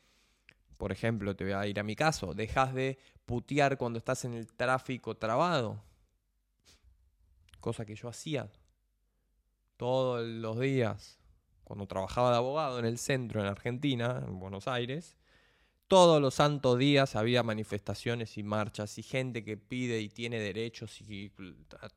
por 0.76 0.90
ejemplo, 0.90 1.36
te 1.36 1.44
voy 1.44 1.52
a 1.52 1.64
ir 1.68 1.78
a 1.78 1.84
mi 1.84 1.94
caso, 1.94 2.34
dejas 2.34 2.74
de 2.74 2.98
putear 3.26 3.78
cuando 3.78 4.00
estás 4.00 4.24
en 4.24 4.34
el 4.34 4.48
tráfico 4.48 5.16
trabado. 5.16 5.80
cosa 7.60 7.84
que 7.84 7.94
yo 7.94 8.08
hacía 8.08 8.50
todos 9.76 10.26
los 10.26 10.58
días 10.58 11.20
cuando 11.62 11.86
trabajaba 11.86 12.32
de 12.32 12.38
abogado 12.38 12.80
en 12.80 12.86
el 12.86 12.98
centro, 12.98 13.40
en 13.40 13.46
Argentina, 13.46 14.20
en 14.26 14.40
Buenos 14.40 14.66
Aires. 14.66 15.16
Todos 15.86 16.20
los 16.20 16.34
santos 16.34 16.76
días 16.76 17.14
había 17.14 17.44
manifestaciones 17.44 18.36
y 18.36 18.42
marchas 18.42 18.98
y 18.98 19.04
gente 19.04 19.44
que 19.44 19.56
pide 19.56 20.00
y 20.00 20.08
tiene 20.08 20.40
derechos 20.40 21.00
y 21.02 21.30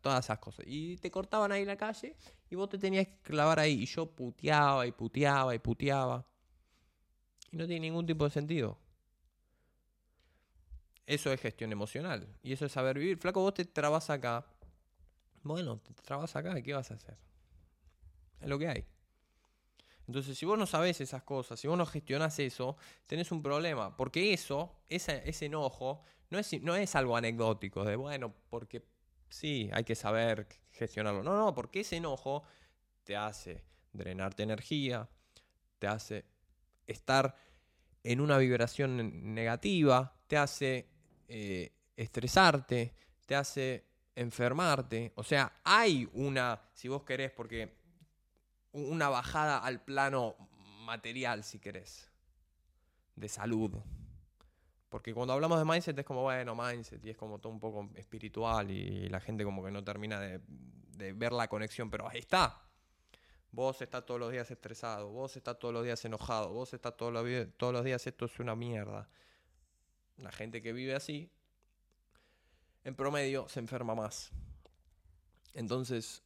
todas 0.02 0.26
esas 0.26 0.38
cosas. 0.38 0.66
Y 0.68 0.98
te 0.98 1.10
cortaban 1.10 1.52
ahí 1.52 1.66
la 1.66 1.78
calle 1.78 2.16
y 2.48 2.56
vos 2.56 2.70
te 2.70 2.78
tenías 2.78 3.08
que 3.08 3.18
clavar 3.24 3.58
ahí. 3.58 3.82
Y 3.82 3.86
yo 3.88 4.06
puteaba 4.06 4.86
y 4.86 4.92
puteaba 4.92 5.56
y 5.56 5.58
puteaba. 5.58 6.28
Y 7.52 7.58
no 7.58 7.68
tiene 7.68 7.82
ningún 7.88 8.06
tipo 8.06 8.24
de 8.24 8.32
sentido. 8.32 8.78
Eso 11.06 11.32
es 11.32 11.42
gestión 11.42 11.72
emocional. 11.72 12.28
Y 12.42 12.54
eso 12.54 12.66
es 12.66 12.72
saber 12.72 12.98
vivir. 12.98 13.18
Flaco, 13.18 13.42
vos 13.42 13.54
te 13.54 13.66
trabas 13.66 14.10
acá. 14.10 14.46
Bueno, 15.44 15.80
te 15.80 15.94
trabas 16.02 16.36
acá, 16.36 16.58
¿y 16.58 16.64
qué 16.64 16.74
vas 16.74 16.92
a 16.92 16.94
hacer? 16.94 17.18
Es 18.40 18.48
lo 18.48 18.58
que 18.58 18.68
hay. 18.68 18.86
Entonces, 20.08 20.38
si 20.38 20.46
vos 20.46 20.58
no 20.58 20.66
sabés 20.66 21.02
esas 21.02 21.24
cosas, 21.24 21.60
si 21.60 21.68
vos 21.68 21.78
no 21.78 21.86
gestionás 21.86 22.38
eso, 22.40 22.78
tenés 23.08 23.32
un 23.32 23.42
problema. 23.42 23.96
Porque 23.96 24.34
eso, 24.34 24.84
ese, 24.90 25.22
ese 25.28 25.46
enojo, 25.46 26.02
no 26.30 26.40
es, 26.40 26.62
no 26.62 26.76
es 26.76 26.96
algo 26.96 27.16
anecdótico, 27.16 27.84
de 27.84 27.96
bueno, 27.96 28.34
porque 28.50 28.86
sí, 29.30 29.70
hay 29.74 29.84
que 29.84 29.96
saber 29.96 30.48
gestionarlo. 30.72 31.24
No, 31.24 31.36
no, 31.36 31.54
porque 31.54 31.82
ese 31.82 31.98
enojo 31.98 32.44
te 33.04 33.16
hace 33.16 33.64
drenarte 33.94 34.44
energía, 34.44 35.10
te 35.80 35.88
hace 35.88 36.26
estar 36.88 37.36
en 38.04 38.22
una 38.22 38.38
vibración 38.38 39.34
negativa, 39.34 40.16
te 40.28 40.38
hace 40.38 40.88
eh, 41.28 41.72
estresarte, 41.96 42.94
te 43.26 43.36
hace 43.36 43.86
enfermarte. 44.16 45.14
O 45.16 45.24
sea, 45.24 45.60
hay 45.64 46.10
una, 46.14 46.62
si 46.74 46.88
vos 46.88 47.04
querés, 47.04 47.32
porque 47.32 47.74
una 48.74 49.10
bajada 49.10 49.60
al 49.60 49.84
plano 49.84 50.36
material, 50.86 51.44
si 51.44 51.60
querés, 51.60 52.10
de 53.16 53.30
salud. 53.30 53.72
Porque 54.90 55.14
cuando 55.14 55.34
hablamos 55.34 55.58
de 55.60 55.66
mindset 55.66 55.98
es 55.98 56.06
como, 56.06 56.24
bueno, 56.24 56.56
mindset, 56.56 57.06
y 57.06 57.12
es 57.12 57.18
como 57.18 57.40
todo 57.40 57.54
un 57.54 57.60
poco 57.60 57.90
espiritual 57.96 58.70
y 58.72 59.08
la 59.08 59.22
gente 59.22 59.44
como 59.44 59.64
que 59.64 59.72
no 59.72 59.84
termina 59.84 60.20
de, 60.20 60.42
de 60.98 61.14
ver 61.14 61.32
la 61.32 61.48
conexión, 61.48 61.90
pero 61.90 62.10
ahí 62.10 62.20
está. 62.20 62.62
Vos 63.52 63.82
estás 63.82 64.06
todos 64.06 64.20
los 64.20 64.32
días 64.32 64.50
estresado, 64.50 65.10
vos 65.10 65.36
estás 65.36 65.60
todos 65.60 65.74
los 65.74 65.84
días 65.84 66.04
enojado, 66.06 66.54
vos 66.54 66.74
estás 66.74 66.96
todos 66.96 67.12
los, 67.12 67.26
todos 67.58 67.74
los 67.74 67.84
días 67.84 68.06
esto 68.08 68.26
es 68.26 68.40
una 68.40 68.56
mierda. 68.56 69.10
La 70.18 70.32
gente 70.32 70.62
que 70.62 70.72
vive 70.72 70.96
así, 70.96 71.30
en 72.86 72.96
promedio, 72.96 73.50
se 73.50 73.60
enferma 73.60 73.94
más. 73.94 74.32
Entonces, 75.54 76.24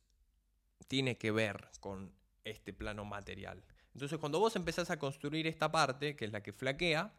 tiene 0.88 1.18
que 1.18 1.32
ver 1.32 1.68
con 1.80 2.12
este 2.44 2.74
plano 2.74 3.06
material. 3.06 3.64
Entonces, 3.94 4.20
cuando 4.20 4.40
vos 4.40 4.56
empezás 4.56 4.92
a 4.92 5.00
construir 5.00 5.48
esta 5.48 5.72
parte, 5.72 6.16
que 6.16 6.26
es 6.26 6.32
la 6.32 6.44
que 6.44 6.54
flaquea, 6.54 7.12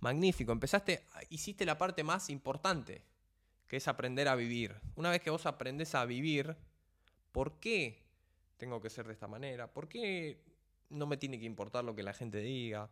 magnífico, 0.00 0.52
empezaste, 0.52 1.04
hiciste 1.28 1.66
la 1.66 1.76
parte 1.76 2.04
más 2.04 2.30
importante, 2.30 3.04
que 3.68 3.76
es 3.76 3.86
aprender 3.86 4.28
a 4.28 4.34
vivir. 4.34 4.80
Una 4.96 5.10
vez 5.10 5.20
que 5.20 5.30
vos 5.30 5.44
aprendés 5.44 5.94
a 5.94 6.06
vivir, 6.06 6.56
¿por 7.32 7.60
qué 7.60 8.01
tengo 8.62 8.80
que 8.80 8.90
ser 8.90 9.08
de 9.08 9.12
esta 9.12 9.26
manera? 9.26 9.66
¿Por 9.66 9.88
qué 9.88 10.40
no 10.88 11.04
me 11.08 11.16
tiene 11.16 11.36
que 11.36 11.46
importar 11.46 11.82
lo 11.82 11.96
que 11.96 12.04
la 12.04 12.12
gente 12.12 12.38
diga? 12.38 12.88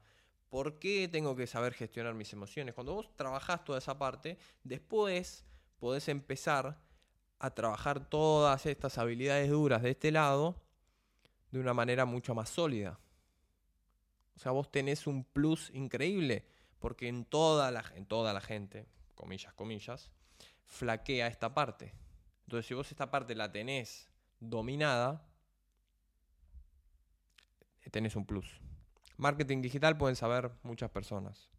¿Por 0.49 0.81
qué 0.81 1.07
tengo 1.07 1.37
que 1.37 1.47
saber 1.47 1.75
gestionar 1.75 2.13
mis 2.13 2.33
emociones? 2.33 2.75
Cuando 2.75 2.95
vos 2.95 3.15
trabajás 3.15 3.65
toda 3.65 3.79
esa 3.79 3.97
parte, 3.97 4.37
después 4.65 5.45
podés 5.79 6.09
empezar 6.09 6.77
a 7.39 7.51
trabajar 7.55 8.11
todas 8.11 8.67
estas 8.67 8.99
habilidades 8.99 9.49
duras 9.49 9.81
de 9.81 9.91
este 9.91 10.11
lado 10.11 10.61
de 11.53 11.61
una 11.61 11.73
manera 11.73 12.05
mucho 12.05 12.35
más 12.35 12.49
sólida. 12.49 12.99
O 14.35 14.41
sea, 14.41 14.51
vos 14.51 14.73
tenés 14.73 15.07
un 15.07 15.23
plus 15.23 15.71
increíble, 15.73 16.49
porque 16.81 17.07
en 17.07 17.25
toda 17.25 17.71
la, 17.71 17.85
en 17.95 18.07
toda 18.07 18.33
la 18.33 18.41
gente, 18.41 18.89
comillas, 19.15 19.55
comillas, 19.55 20.11
flaquea 20.67 21.29
esta 21.29 21.55
parte. 21.55 21.95
Entonces, 22.43 22.67
si 22.67 22.75
vos 22.75 22.91
esta 22.91 23.09
parte 23.09 23.37
la 23.37 23.53
tenés 23.53 24.11
dominada, 24.41 25.30
tenés 27.91 28.17
un 28.17 28.27
plus. 28.27 28.61
Marketing 29.17 29.63
digital 29.63 29.97
pueden 29.97 30.17
saber 30.17 30.51
muchas 30.63 30.91
personas. 30.91 31.51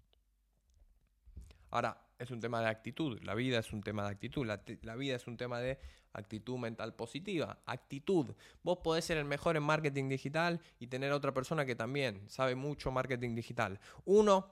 Ahora, 1.72 1.98
es 2.22 2.30
un 2.30 2.40
tema 2.40 2.62
de 2.62 2.68
actitud, 2.68 3.20
la 3.24 3.34
vida 3.34 3.58
es 3.58 3.74
un 3.74 3.82
tema 3.82 4.04
de 4.04 4.10
actitud, 4.10 4.46
la, 4.46 4.96
vida 4.96 5.16
es 5.16 5.26
un 5.26 5.38
tema 5.38 5.60
de 5.60 5.80
actitud 6.14 6.58
mental 6.60 6.94
positiva, 6.94 7.58
actitud. 7.66 8.36
Vos 8.62 8.78
podés 8.84 9.06
ser 9.06 9.18
el 9.18 9.26
mejor 9.26 9.58
en 9.58 9.64
marketing 9.64 10.08
digital 10.08 10.62
y 10.80 10.88
tener 10.88 11.12
a 11.12 11.16
otra 11.16 11.34
persona 11.34 11.66
que 11.66 11.76
también 11.76 12.30
sabe 12.30 12.54
mucho 12.54 12.92
marketing 12.92 13.34
digital. 13.34 13.80
Uno 14.06 14.52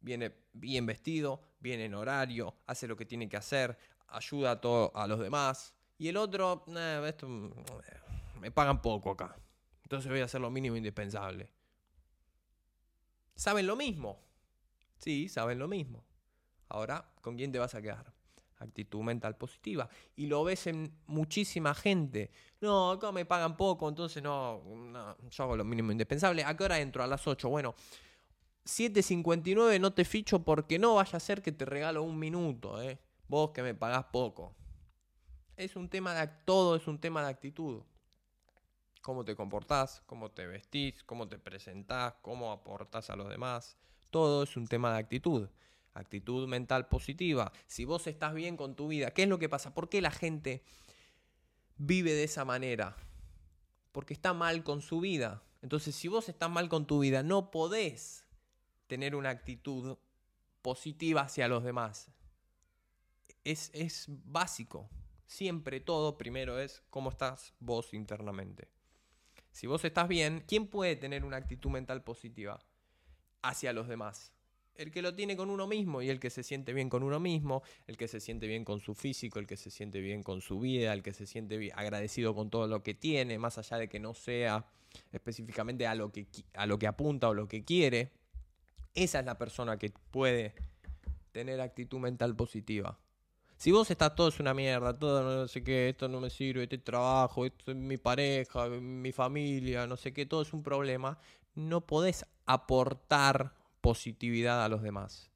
viene 0.00 0.34
bien 0.52 0.86
vestido, 0.86 1.40
viene 1.58 1.86
en 1.86 1.94
horario, 1.94 2.54
hace 2.66 2.86
lo 2.86 2.96
que 2.96 3.06
tiene 3.06 3.28
que 3.28 3.38
hacer, 3.38 3.76
ayuda 4.06 4.52
a, 4.52 4.60
todo, 4.60 4.92
a 4.94 5.08
los 5.08 5.18
demás. 5.18 5.74
Y 5.98 6.08
el 6.08 6.16
otro, 6.16 6.64
esto, 7.06 7.28
mm, 7.28 7.52
me 8.40 8.50
pagan 8.52 8.80
poco 8.80 9.10
acá. 9.10 9.36
Entonces 9.84 10.10
voy 10.10 10.20
a 10.20 10.24
hacer 10.24 10.40
lo 10.40 10.50
mínimo 10.50 10.76
indispensable. 10.76 11.48
¿Saben 13.36 13.66
lo 13.66 13.76
mismo? 13.76 14.18
Sí, 14.96 15.28
saben 15.28 15.58
lo 15.58 15.68
mismo. 15.68 16.04
Ahora, 16.68 17.12
¿con 17.20 17.36
quién 17.36 17.52
te 17.52 17.58
vas 17.58 17.74
a 17.74 17.82
quedar? 17.82 18.12
Actitud 18.58 19.02
mental 19.02 19.36
positiva. 19.36 19.88
Y 20.16 20.26
lo 20.26 20.42
ves 20.42 20.66
en 20.68 20.90
muchísima 21.06 21.74
gente. 21.74 22.30
No, 22.60 22.92
acá 22.92 23.12
me 23.12 23.26
pagan 23.26 23.56
poco, 23.56 23.88
entonces 23.88 24.22
no, 24.22 24.62
yo 25.30 25.44
hago 25.44 25.56
lo 25.56 25.64
mínimo 25.64 25.92
indispensable. 25.92 26.44
¿A 26.44 26.56
qué 26.56 26.64
hora 26.64 26.80
entro? 26.80 27.02
A 27.02 27.06
las 27.06 27.26
8. 27.26 27.48
Bueno, 27.50 27.74
7.59 28.64 29.78
no 29.78 29.92
te 29.92 30.06
ficho 30.06 30.42
porque 30.42 30.78
no 30.78 30.94
vaya 30.94 31.18
a 31.18 31.20
ser 31.20 31.42
que 31.42 31.52
te 31.52 31.66
regalo 31.66 32.02
un 32.02 32.18
minuto, 32.18 32.80
¿eh? 32.80 32.98
Vos 33.28 33.50
que 33.50 33.62
me 33.62 33.74
pagás 33.74 34.04
poco. 34.04 34.54
Es 35.56 35.76
un 35.76 35.90
tema 35.90 36.14
de 36.14 36.26
todo, 36.46 36.76
es 36.76 36.86
un 36.86 36.98
tema 36.98 37.22
de 37.22 37.28
actitud 37.28 37.82
cómo 39.04 39.22
te 39.22 39.36
comportás, 39.36 40.02
cómo 40.06 40.30
te 40.30 40.46
vestís, 40.46 41.04
cómo 41.04 41.28
te 41.28 41.38
presentás, 41.38 42.14
cómo 42.22 42.50
aportás 42.50 43.10
a 43.10 43.16
los 43.16 43.28
demás. 43.28 43.76
Todo 44.08 44.44
es 44.44 44.56
un 44.56 44.66
tema 44.66 44.94
de 44.94 44.98
actitud. 44.98 45.46
Actitud 45.92 46.48
mental 46.48 46.88
positiva. 46.88 47.52
Si 47.66 47.84
vos 47.84 48.06
estás 48.06 48.32
bien 48.32 48.56
con 48.56 48.74
tu 48.74 48.88
vida, 48.88 49.10
¿qué 49.10 49.24
es 49.24 49.28
lo 49.28 49.38
que 49.38 49.50
pasa? 49.50 49.74
¿Por 49.74 49.90
qué 49.90 50.00
la 50.00 50.10
gente 50.10 50.62
vive 51.76 52.14
de 52.14 52.24
esa 52.24 52.46
manera? 52.46 52.96
Porque 53.92 54.14
está 54.14 54.32
mal 54.32 54.64
con 54.64 54.80
su 54.80 55.00
vida. 55.00 55.42
Entonces, 55.60 55.94
si 55.94 56.08
vos 56.08 56.30
estás 56.30 56.48
mal 56.48 56.70
con 56.70 56.86
tu 56.86 57.00
vida, 57.00 57.22
no 57.22 57.50
podés 57.50 58.24
tener 58.86 59.14
una 59.14 59.28
actitud 59.28 59.98
positiva 60.62 61.20
hacia 61.20 61.46
los 61.46 61.62
demás. 61.62 62.10
Es, 63.44 63.70
es 63.74 64.06
básico. 64.08 64.88
Siempre 65.26 65.80
todo 65.80 66.16
primero 66.16 66.58
es 66.58 66.82
cómo 66.88 67.10
estás 67.10 67.52
vos 67.60 67.92
internamente. 67.92 68.72
Si 69.54 69.68
vos 69.68 69.84
estás 69.84 70.08
bien, 70.08 70.42
¿quién 70.48 70.66
puede 70.66 70.96
tener 70.96 71.24
una 71.24 71.36
actitud 71.36 71.70
mental 71.70 72.02
positiva 72.02 72.58
hacia 73.40 73.72
los 73.72 73.86
demás? 73.86 74.32
El 74.74 74.90
que 74.90 75.00
lo 75.00 75.14
tiene 75.14 75.36
con 75.36 75.48
uno 75.48 75.68
mismo 75.68 76.02
y 76.02 76.10
el 76.10 76.18
que 76.18 76.28
se 76.28 76.42
siente 76.42 76.72
bien 76.72 76.88
con 76.90 77.04
uno 77.04 77.20
mismo, 77.20 77.62
el 77.86 77.96
que 77.96 78.08
se 78.08 78.18
siente 78.18 78.48
bien 78.48 78.64
con 78.64 78.80
su 78.80 78.96
físico, 78.96 79.38
el 79.38 79.46
que 79.46 79.56
se 79.56 79.70
siente 79.70 80.00
bien 80.00 80.24
con 80.24 80.40
su 80.40 80.58
vida, 80.58 80.92
el 80.92 81.04
que 81.04 81.12
se 81.12 81.24
siente 81.24 81.70
agradecido 81.72 82.34
con 82.34 82.50
todo 82.50 82.66
lo 82.66 82.82
que 82.82 82.94
tiene, 82.94 83.38
más 83.38 83.56
allá 83.56 83.78
de 83.78 83.88
que 83.88 84.00
no 84.00 84.12
sea 84.12 84.66
específicamente 85.12 85.86
a 85.86 85.94
lo 85.94 86.10
que, 86.10 86.26
a 86.54 86.66
lo 86.66 86.76
que 86.76 86.88
apunta 86.88 87.28
o 87.28 87.34
lo 87.34 87.46
que 87.46 87.64
quiere. 87.64 88.10
Esa 88.96 89.20
es 89.20 89.24
la 89.24 89.38
persona 89.38 89.78
que 89.78 89.92
puede 90.10 90.52
tener 91.30 91.60
actitud 91.60 92.00
mental 92.00 92.34
positiva. 92.34 92.98
Si 93.64 93.72
vos 93.72 93.90
estás 93.90 94.14
todo 94.14 94.28
es 94.28 94.40
una 94.40 94.52
mierda, 94.52 94.92
todo 94.92 95.22
no 95.22 95.48
sé 95.48 95.64
qué, 95.64 95.88
esto 95.88 96.06
no 96.06 96.20
me 96.20 96.28
sirve, 96.28 96.64
este 96.64 96.76
trabajo, 96.76 97.46
esto 97.46 97.70
es 97.70 97.76
mi 97.78 97.96
pareja, 97.96 98.68
mi 98.68 99.10
familia, 99.10 99.86
no 99.86 99.96
sé 99.96 100.12
qué, 100.12 100.26
todo 100.26 100.42
es 100.42 100.52
un 100.52 100.62
problema, 100.62 101.18
no 101.54 101.80
podés 101.80 102.26
aportar 102.44 103.54
positividad 103.80 104.62
a 104.62 104.68
los 104.68 104.82
demás. 104.82 105.30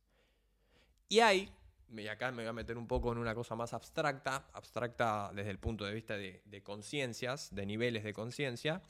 Y 1.08 1.20
hay, 1.20 1.50
y 1.96 2.06
acá 2.06 2.30
me 2.30 2.42
voy 2.42 2.50
a 2.50 2.52
meter 2.52 2.76
un 2.76 2.86
poco 2.86 3.10
en 3.12 3.16
una 3.16 3.34
cosa 3.34 3.54
más 3.54 3.72
abstracta, 3.72 4.44
abstracta 4.52 5.30
desde 5.34 5.48
el 5.48 5.58
punto 5.58 5.86
de 5.86 5.94
vista 5.94 6.18
de, 6.18 6.42
de 6.44 6.62
conciencias, 6.62 7.54
de 7.54 7.64
niveles 7.64 8.04
de 8.04 8.12
conciencia, 8.12 8.82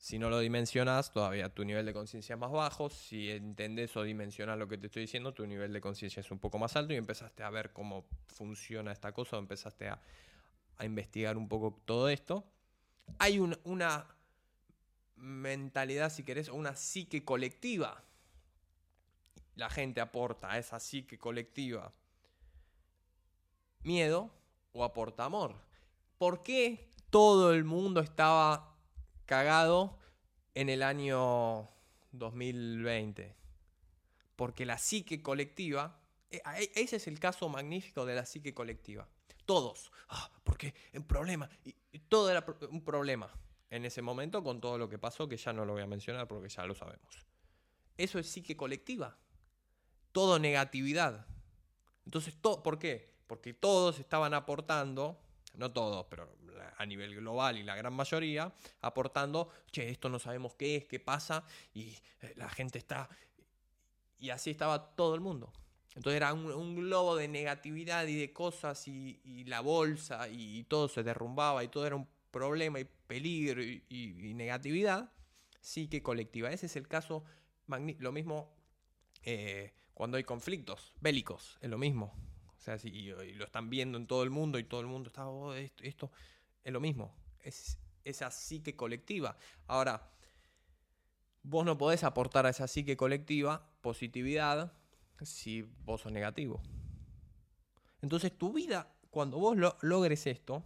si 0.00 0.18
no 0.18 0.30
lo 0.30 0.38
dimensionas, 0.38 1.12
todavía 1.12 1.50
tu 1.50 1.62
nivel 1.62 1.84
de 1.84 1.92
conciencia 1.92 2.32
es 2.32 2.40
más 2.40 2.50
bajo. 2.50 2.88
Si 2.88 3.30
entendés 3.30 3.94
o 3.98 4.02
dimensionas 4.02 4.58
lo 4.58 4.66
que 4.66 4.78
te 4.78 4.86
estoy 4.86 5.02
diciendo, 5.02 5.34
tu 5.34 5.46
nivel 5.46 5.74
de 5.74 5.82
conciencia 5.82 6.20
es 6.20 6.30
un 6.30 6.38
poco 6.38 6.58
más 6.58 6.74
alto 6.74 6.94
y 6.94 6.96
empezaste 6.96 7.42
a 7.42 7.50
ver 7.50 7.74
cómo 7.74 8.06
funciona 8.26 8.92
esta 8.92 9.12
cosa, 9.12 9.36
o 9.36 9.38
empezaste 9.38 9.88
a, 9.88 10.00
investigar 10.82 11.36
un 11.36 11.46
poco 11.46 11.82
todo 11.84 12.08
esto. 12.08 12.42
Hay 13.18 13.38
una 13.38 14.06
mentalidad, 15.16 16.10
si 16.10 16.24
querés, 16.24 16.48
o 16.48 16.54
una 16.54 16.74
psique 16.74 17.22
colectiva. 17.22 18.02
La 19.56 19.68
gente 19.68 20.00
aporta 20.00 20.50
a 20.50 20.58
esa 20.58 20.80
psique 20.80 21.18
colectiva 21.18 21.92
miedo 23.82 24.30
o 24.72 24.82
aporta 24.82 25.26
amor. 25.26 25.56
¿por 26.20 26.42
qué 26.42 26.90
todo 27.08 27.54
el 27.54 27.64
mundo 27.64 28.00
estaba 28.00 28.69
cagado 29.30 29.96
en 30.56 30.68
el 30.68 30.82
año 30.82 31.68
2020? 32.10 33.36
Porque 34.34 34.66
la 34.66 34.76
psique 34.76 35.22
colectiva, 35.22 36.00
e, 36.28 36.42
ese 36.74 36.96
es 36.96 37.06
el 37.06 37.20
caso 37.20 37.48
magnífico 37.48 38.04
de 38.04 38.16
la 38.16 38.26
psique 38.26 38.52
colectiva. 38.52 39.06
Todos, 39.46 39.92
ah, 40.08 40.28
porque 40.42 40.74
un 40.94 41.04
problema, 41.04 41.48
y 41.64 41.98
todo 42.00 42.28
era 42.28 42.44
un 42.70 42.82
problema 42.82 43.32
en 43.70 43.84
ese 43.84 44.02
momento 44.02 44.42
con 44.42 44.60
todo 44.60 44.76
lo 44.78 44.88
que 44.88 44.98
pasó, 44.98 45.28
que 45.28 45.36
ya 45.36 45.52
no 45.52 45.64
lo 45.64 45.74
voy 45.74 45.82
a 45.82 45.86
mencionar 45.86 46.26
porque 46.26 46.48
ya 46.48 46.66
lo 46.66 46.74
sabemos. 46.74 47.24
Eso 47.96 48.18
es 48.18 48.28
psique 48.28 48.56
colectiva. 48.56 49.16
Todo 50.10 50.40
negatividad. 50.40 51.24
Entonces, 52.04 52.34
¿por 52.34 52.80
qué? 52.80 53.14
Porque 53.28 53.54
todos 53.54 54.00
estaban 54.00 54.34
aportando, 54.34 55.20
no 55.54 55.72
todos, 55.72 56.06
pero 56.08 56.28
a 56.76 56.86
nivel 56.86 57.14
global 57.14 57.58
y 57.58 57.62
la 57.62 57.76
gran 57.76 57.92
mayoría, 57.92 58.52
aportando, 58.80 59.50
che, 59.70 59.90
esto 59.90 60.08
no 60.08 60.18
sabemos 60.18 60.54
qué 60.54 60.76
es, 60.76 60.84
qué 60.86 61.00
pasa, 61.00 61.44
y 61.74 61.96
eh, 62.22 62.34
la 62.36 62.48
gente 62.48 62.78
está... 62.78 63.08
Y 64.18 64.30
así 64.30 64.50
estaba 64.50 64.94
todo 64.94 65.14
el 65.14 65.20
mundo. 65.20 65.52
Entonces 65.94 66.16
era 66.16 66.32
un, 66.32 66.76
globo 66.76 67.16
de 67.16 67.26
negatividad 67.26 68.06
y 68.06 68.16
de 68.16 68.32
cosas 68.32 68.86
y, 68.86 69.44
la 69.46 69.60
bolsa 69.60 70.28
y, 70.28 70.64
todo 70.64 70.88
se 70.88 71.02
derrumbaba 71.02 71.64
y 71.64 71.68
todo 71.68 71.86
era 71.86 71.96
un 71.96 72.06
problema 72.30 72.78
y 72.80 72.84
peligro 72.84 73.62
y, 73.62 74.32
negatividad, 74.34 75.10
sí 75.60 75.88
que 75.88 76.02
colectiva. 76.02 76.52
Ese 76.52 76.66
es 76.66 76.76
el 76.76 76.86
caso, 76.86 77.24
lo 77.66 78.12
mismo 78.12 78.54
eh, 79.22 79.72
cuando 79.94 80.16
hay 80.16 80.24
conflictos 80.24 80.92
bélicos, 81.00 81.58
es 81.60 81.68
lo 81.68 81.78
mismo. 81.78 82.14
O 82.60 82.62
sea, 82.62 82.78
si, 82.78 82.88
y, 82.88 83.12
lo 83.12 83.44
están 83.44 83.70
viendo 83.70 83.96
en 83.96 84.06
todo 84.06 84.22
el 84.22 84.28
mundo 84.28 84.58
y 84.58 84.64
todo 84.64 84.82
el 84.82 84.86
mundo 84.86 85.08
está, 85.08 85.26
oh, 85.26 85.54
esto, 85.54 86.10
es 86.62 86.72
lo 86.72 86.78
mismo. 86.78 87.16
Es 87.40 87.78
esa 88.04 88.30
psique 88.30 88.76
colectiva. 88.76 89.38
Ahora, 89.66 90.10
vos 91.42 91.64
no 91.64 91.78
podés 91.78 92.04
aportar 92.04 92.44
a 92.44 92.50
esa 92.50 92.68
psique 92.68 92.98
colectiva 92.98 93.66
positividad 93.80 94.74
si 95.22 95.62
vos 95.62 96.02
sos 96.02 96.12
negativo. 96.12 96.62
Entonces 98.02 98.36
tu 98.36 98.52
vida, 98.52 98.94
cuando 99.10 99.38
vos 99.38 99.56
logres 99.80 100.26
esto, 100.26 100.62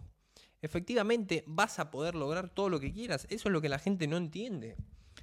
efectivamente 0.63 1.45
vas 1.47 1.79
a 1.79 1.93
poder 1.93 2.17
lograr 2.17 2.49
todo 2.49 2.71
lo 2.71 2.81
que 2.81 2.93
quieras. 2.93 3.25
Eso 3.31 3.49
es 3.49 3.53
lo 3.53 3.61
que 3.61 3.69
la 3.69 3.79
gente 3.79 4.09
no 4.09 4.17
entiende. 4.17 4.77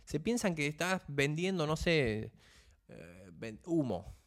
Se 0.05 0.21
piensan 0.21 0.55
que 0.55 0.67
estás 0.67 1.03
vendiendo, 1.09 1.67
no 1.67 1.75
sé, 1.75 2.31
eh, 2.87 3.57
humo. 3.65 4.20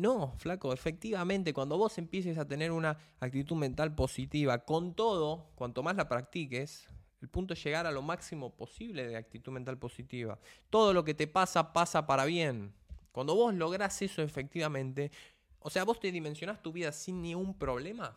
No, 0.00 0.32
flaco, 0.38 0.72
efectivamente, 0.72 1.52
cuando 1.52 1.76
vos 1.76 1.98
empieces 1.98 2.38
a 2.38 2.48
tener 2.48 2.72
una 2.72 2.96
actitud 3.20 3.54
mental 3.54 3.94
positiva, 3.94 4.64
con 4.64 4.94
todo, 4.94 5.50
cuanto 5.56 5.82
más 5.82 5.94
la 5.94 6.08
practiques, 6.08 6.88
el 7.20 7.28
punto 7.28 7.52
es 7.52 7.62
llegar 7.62 7.86
a 7.86 7.90
lo 7.90 8.00
máximo 8.00 8.56
posible 8.56 9.06
de 9.06 9.18
actitud 9.18 9.52
mental 9.52 9.76
positiva. 9.76 10.38
Todo 10.70 10.94
lo 10.94 11.04
que 11.04 11.12
te 11.12 11.26
pasa 11.26 11.74
pasa 11.74 12.06
para 12.06 12.24
bien. 12.24 12.72
Cuando 13.12 13.34
vos 13.34 13.52
lográs 13.52 14.00
eso 14.00 14.22
efectivamente, 14.22 15.10
o 15.58 15.68
sea, 15.68 15.84
vos 15.84 16.00
te 16.00 16.10
dimensionás 16.10 16.62
tu 16.62 16.72
vida 16.72 16.92
sin 16.92 17.20
ningún 17.20 17.58
problema, 17.58 18.16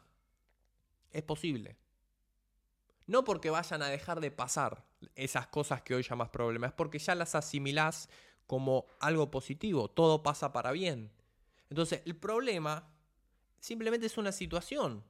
es 1.11 1.23
posible. 1.23 1.75
No 3.07 3.25
porque 3.25 3.49
vayan 3.49 3.81
a 3.81 3.89
dejar 3.89 4.21
de 4.21 4.31
pasar 4.31 4.85
esas 5.15 5.47
cosas 5.47 5.81
que 5.81 5.95
hoy 5.95 6.03
llamas 6.03 6.29
problemas, 6.29 6.69
es 6.69 6.75
porque 6.75 6.97
ya 6.97 7.13
las 7.13 7.35
asimilás 7.35 8.07
como 8.47 8.85
algo 9.01 9.29
positivo, 9.29 9.89
todo 9.89 10.23
pasa 10.23 10.53
para 10.53 10.71
bien. 10.71 11.11
Entonces, 11.69 12.01
el 12.05 12.15
problema 12.15 12.91
simplemente 13.59 14.07
es 14.07 14.17
una 14.17 14.31
situación. 14.31 15.03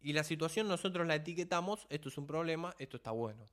Y 0.00 0.12
la 0.12 0.24
situación 0.24 0.68
nosotros 0.68 1.06
la 1.06 1.16
etiquetamos, 1.16 1.86
esto 1.90 2.08
es 2.08 2.18
un 2.18 2.26
problema, 2.26 2.74
esto 2.78 2.96
está 2.96 3.10
bueno. 3.10 3.48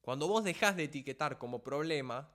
Cuando 0.00 0.28
vos 0.28 0.44
dejás 0.44 0.76
de 0.76 0.84
etiquetar 0.84 1.38
como 1.38 1.62
problema, 1.62 2.30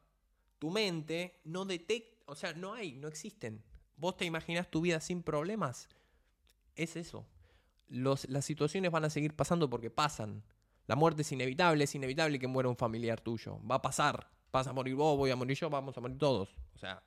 tu 0.60 0.70
mente 0.70 1.40
no 1.44 1.66
detecta, 1.66 2.24
o 2.26 2.36
sea, 2.36 2.54
no 2.54 2.74
hay, 2.74 2.94
no 2.94 3.08
existen. 3.08 3.64
Vos 3.98 4.18
te 4.18 4.26
imaginás 4.26 4.70
tu 4.70 4.82
vida 4.82 5.00
sin 5.00 5.24
problemas. 5.24 5.90
Es 6.76 6.96
eso 6.96 7.26
las 7.92 8.46
situaciones 8.46 8.92
van 8.92 9.06
a 9.06 9.10
seguir 9.10 9.36
pasando 9.36 9.70
porque 9.70 9.90
pasan. 9.90 10.44
La 10.88 10.96
muerte 10.96 11.22
es 11.22 11.32
inevitable, 11.32 11.84
es 11.84 11.94
inevitable 11.94 12.40
que 12.40 12.48
muera 12.48 12.70
un 12.70 12.78
familiar 12.78 13.20
tuyo. 13.20 13.60
Va 13.70 13.76
a 13.76 13.82
pasar. 13.82 14.30
Vas 14.52 14.68
a 14.68 14.74
morir 14.74 14.96
vos, 14.96 15.18
voy 15.18 15.32
a 15.32 15.36
morir 15.36 15.58
yo, 15.58 15.70
vamos 15.70 15.98
a 15.98 16.02
morir 16.02 16.18
todos. 16.18 16.56
O 16.74 16.78
sea, 16.78 17.04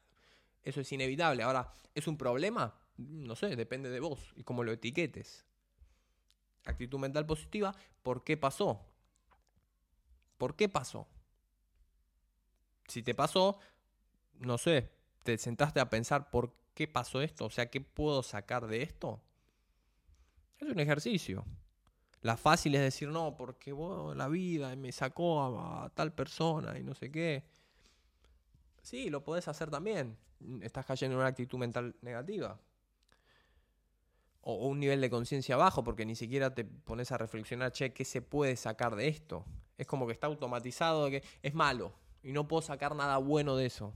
eso 0.65 0.81
es 0.81 0.93
inevitable. 0.93 1.43
Ahora, 1.43 1.73
¿es 1.95 2.07
un 2.09 2.17
problema? 2.17 2.75
No 2.97 3.37
sé, 3.37 3.55
depende 3.57 3.91
de 3.91 4.01
vos 4.01 4.33
y 4.37 4.43
cómo 4.43 4.65
lo 4.65 4.73
etiquetes. 4.73 5.45
Actitud 6.65 6.99
mental 6.99 7.27
positiva, 7.27 7.75
¿por 8.03 8.25
qué 8.25 8.37
pasó? 8.37 8.81
¿Por 10.39 10.57
qué 10.57 10.69
pasó? 10.69 11.07
Si 12.89 13.03
te 13.03 13.15
pasó, 13.15 13.59
no 14.41 14.59
sé, 14.59 14.91
te 15.23 15.39
sentaste 15.39 15.81
a 15.81 15.91
pensar 15.91 16.31
por 16.31 16.55
qué 16.75 16.89
pasó 16.89 17.21
esto, 17.21 17.47
o 17.47 17.51
sea, 17.51 17.71
¿qué 17.71 17.81
puedo 17.81 18.23
sacar 18.23 18.67
de 18.67 18.83
esto? 18.83 19.23
Es 20.59 20.69
un 20.69 20.81
ejercicio. 20.81 21.45
La 22.23 22.37
fácil 22.37 22.75
es 22.75 22.81
decir, 22.81 23.09
no, 23.09 23.37
porque 23.37 23.75
la 24.17 24.29
vida 24.29 24.75
me 24.77 24.93
sacó 24.93 25.43
a, 25.43 25.91
tal 25.91 26.15
persona 26.15 26.79
y 26.79 26.83
no 26.83 26.95
sé 26.95 27.11
qué. 27.11 27.45
Sí, 28.85 29.09
lo 29.09 29.25
podés 29.25 29.49
hacer 29.49 29.71
también. 29.71 30.17
Estás 30.61 30.85
cayendo 30.85 31.15
en 31.15 31.21
una 31.21 31.29
actitud 31.29 31.59
mental 31.59 31.97
negativa. 32.03 32.61
O, 34.43 34.69
un 34.69 34.79
nivel 34.79 35.01
de 35.01 35.09
conciencia 35.09 35.57
bajo, 35.57 35.83
porque 35.83 36.05
ni 36.05 36.15
siquiera 36.15 36.55
te 36.55 36.65
pones 36.65 37.11
a 37.11 37.17
reflexionar, 37.17 37.73
che, 37.73 37.95
¿qué 37.95 38.05
se 38.05 38.21
puede 38.21 38.57
sacar 38.57 38.95
de 38.95 39.09
esto? 39.09 39.47
Es 39.79 39.87
como 39.87 40.07
que 40.07 40.13
está 40.13 40.27
automatizado, 40.27 41.09
que 41.09 41.25
es 41.43 41.55
malo 41.55 41.95
y 42.23 42.33
no 42.33 42.47
puedo 42.47 42.61
sacar 42.61 42.95
nada 42.95 43.17
bueno 43.17 43.57
de 43.57 43.65
eso. 43.67 43.95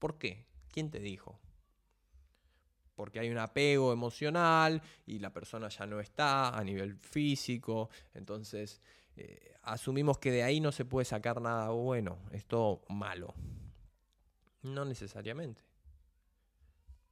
¿Por 0.00 0.18
qué? 0.18 0.44
¿Quién 0.72 0.90
te 0.90 0.98
dijo? 0.98 1.38
porque 2.96 3.18
hay 3.18 3.30
un 3.30 3.38
apego 3.38 3.94
emocional 3.94 4.82
y 5.06 5.20
la 5.20 5.32
persona 5.32 5.70
ya 5.70 5.86
no 5.86 6.00
está 6.00 6.50
a 6.50 6.62
nivel 6.62 6.98
físico, 6.98 7.88
entonces 8.12 8.82
eh, 9.16 9.56
asumimos 9.62 10.18
que 10.18 10.30
de 10.30 10.42
ahí 10.42 10.60
no 10.60 10.70
se 10.70 10.84
puede 10.84 11.06
sacar 11.06 11.40
nada 11.40 11.70
bueno, 11.70 12.18
es 12.30 12.44
todo 12.44 12.82
malo. 12.90 13.34
No 14.62 14.84
necesariamente. 14.84 15.62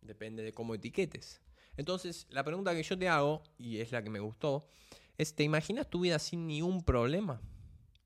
Depende 0.01 0.43
de 0.43 0.55
cómo 0.55 0.75
etiquetes. 0.75 1.41
Entonces, 1.77 2.27
la 2.31 2.45
pregunta 2.45 2.75
que 2.75 2.83
yo 2.83 2.99
te 2.99 3.09
hago, 3.09 3.43
y 3.57 3.79
es 3.81 3.93
la 3.93 4.03
que 4.03 4.11
me 4.11 4.21
gustó, 4.21 4.69
es, 5.17 5.35
¿te 5.35 5.45
imaginas 5.45 5.89
tu 5.89 6.01
vida 6.01 6.19
sin 6.19 6.47
ningún 6.47 6.83
problema? 6.83 7.41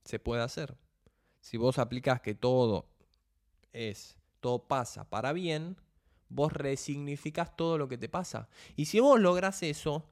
Se 0.05 0.19
puede 0.19 0.43
hacer. 0.43 0.77
Si 1.41 1.57
vos 1.57 1.79
aplicás 1.79 2.21
que 2.21 2.35
todo 2.35 2.89
es, 3.73 4.17
todo 4.41 4.67
pasa 4.67 5.09
para 5.09 5.33
bien, 5.33 5.77
vos 6.29 6.53
resignificás 6.53 7.57
todo 7.57 7.79
lo 7.79 7.89
que 7.89 7.99
te 7.99 8.09
pasa. 8.09 8.49
Y 8.77 8.87
si 8.87 9.01
vos 9.01 9.21
lográs 9.21 9.63
eso, 9.63 10.09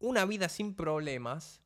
una 0.00 0.24
vida 0.24 0.48
sin 0.48 0.74
problemas, 0.74 1.60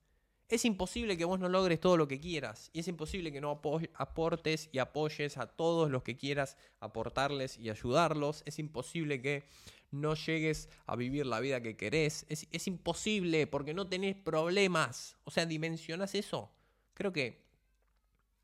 es 0.52 0.66
imposible 0.66 1.16
que 1.16 1.24
vos 1.24 1.40
no 1.40 1.48
logres 1.48 1.80
todo 1.80 1.96
lo 1.96 2.06
que 2.06 2.20
quieras. 2.20 2.68
Y 2.74 2.80
es 2.80 2.88
imposible 2.88 3.32
que 3.32 3.40
no 3.40 3.62
aportes 3.94 4.68
y 4.70 4.80
apoyes 4.80 5.38
a 5.38 5.46
todos 5.46 5.90
los 5.90 6.02
que 6.02 6.18
quieras 6.18 6.58
aportarles 6.78 7.58
y 7.58 7.70
ayudarlos. 7.70 8.42
Es 8.44 8.58
imposible 8.58 9.22
que 9.22 9.44
no 9.92 10.14
llegues 10.14 10.68
a 10.84 10.94
vivir 10.94 11.24
la 11.24 11.40
vida 11.40 11.62
que 11.62 11.78
querés. 11.78 12.26
Es, 12.28 12.66
imposible 12.66 13.46
porque 13.46 13.72
no 13.72 13.88
tenés 13.88 14.14
problemas. 14.14 15.16
O 15.24 15.30
sea, 15.30 15.46
dimensionas 15.46 16.14
eso. 16.14 16.50
Creo 16.92 17.14
que 17.14 17.46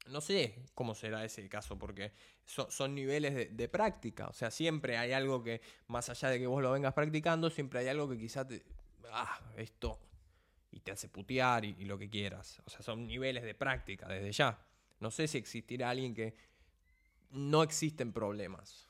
no 0.06 0.22
sé 0.22 0.64
cómo 0.74 0.94
será 0.94 1.26
ese 1.26 1.46
caso, 1.50 1.78
porque 1.78 2.12
son 2.46 2.94
niveles 2.94 3.54
de, 3.54 3.68
práctica. 3.68 4.28
O 4.28 4.32
sea, 4.32 4.50
siempre 4.50 4.96
hay 4.96 5.12
algo 5.12 5.42
que, 5.42 5.60
más 5.88 6.08
allá 6.08 6.30
de 6.30 6.38
que 6.38 6.46
vos 6.46 6.62
lo 6.62 6.72
vengas 6.72 6.94
practicando, 6.94 7.50
siempre 7.50 7.80
hay 7.80 7.88
algo 7.88 8.08
que 8.08 8.16
quizás 8.16 8.48
te. 8.48 8.62
Ah, 9.12 9.38
esto. 9.58 10.07
Y 10.70 10.80
te 10.80 10.90
hace 10.90 11.08
putear 11.08 11.64
y, 11.64 11.84
lo 11.84 11.98
que 11.98 12.10
quieras. 12.10 12.60
O 12.66 12.70
sea, 12.70 12.82
son 12.82 13.06
niveles 13.06 13.42
de 13.44 13.54
práctica 13.54 14.06
desde 14.08 14.32
ya. 14.32 14.58
No 15.00 15.10
sé 15.10 15.26
si 15.26 15.38
existirá 15.38 15.90
alguien 15.90 16.14
que 16.14 16.34
no 17.30 17.62
existen 17.62 18.12
problemas. 18.12 18.86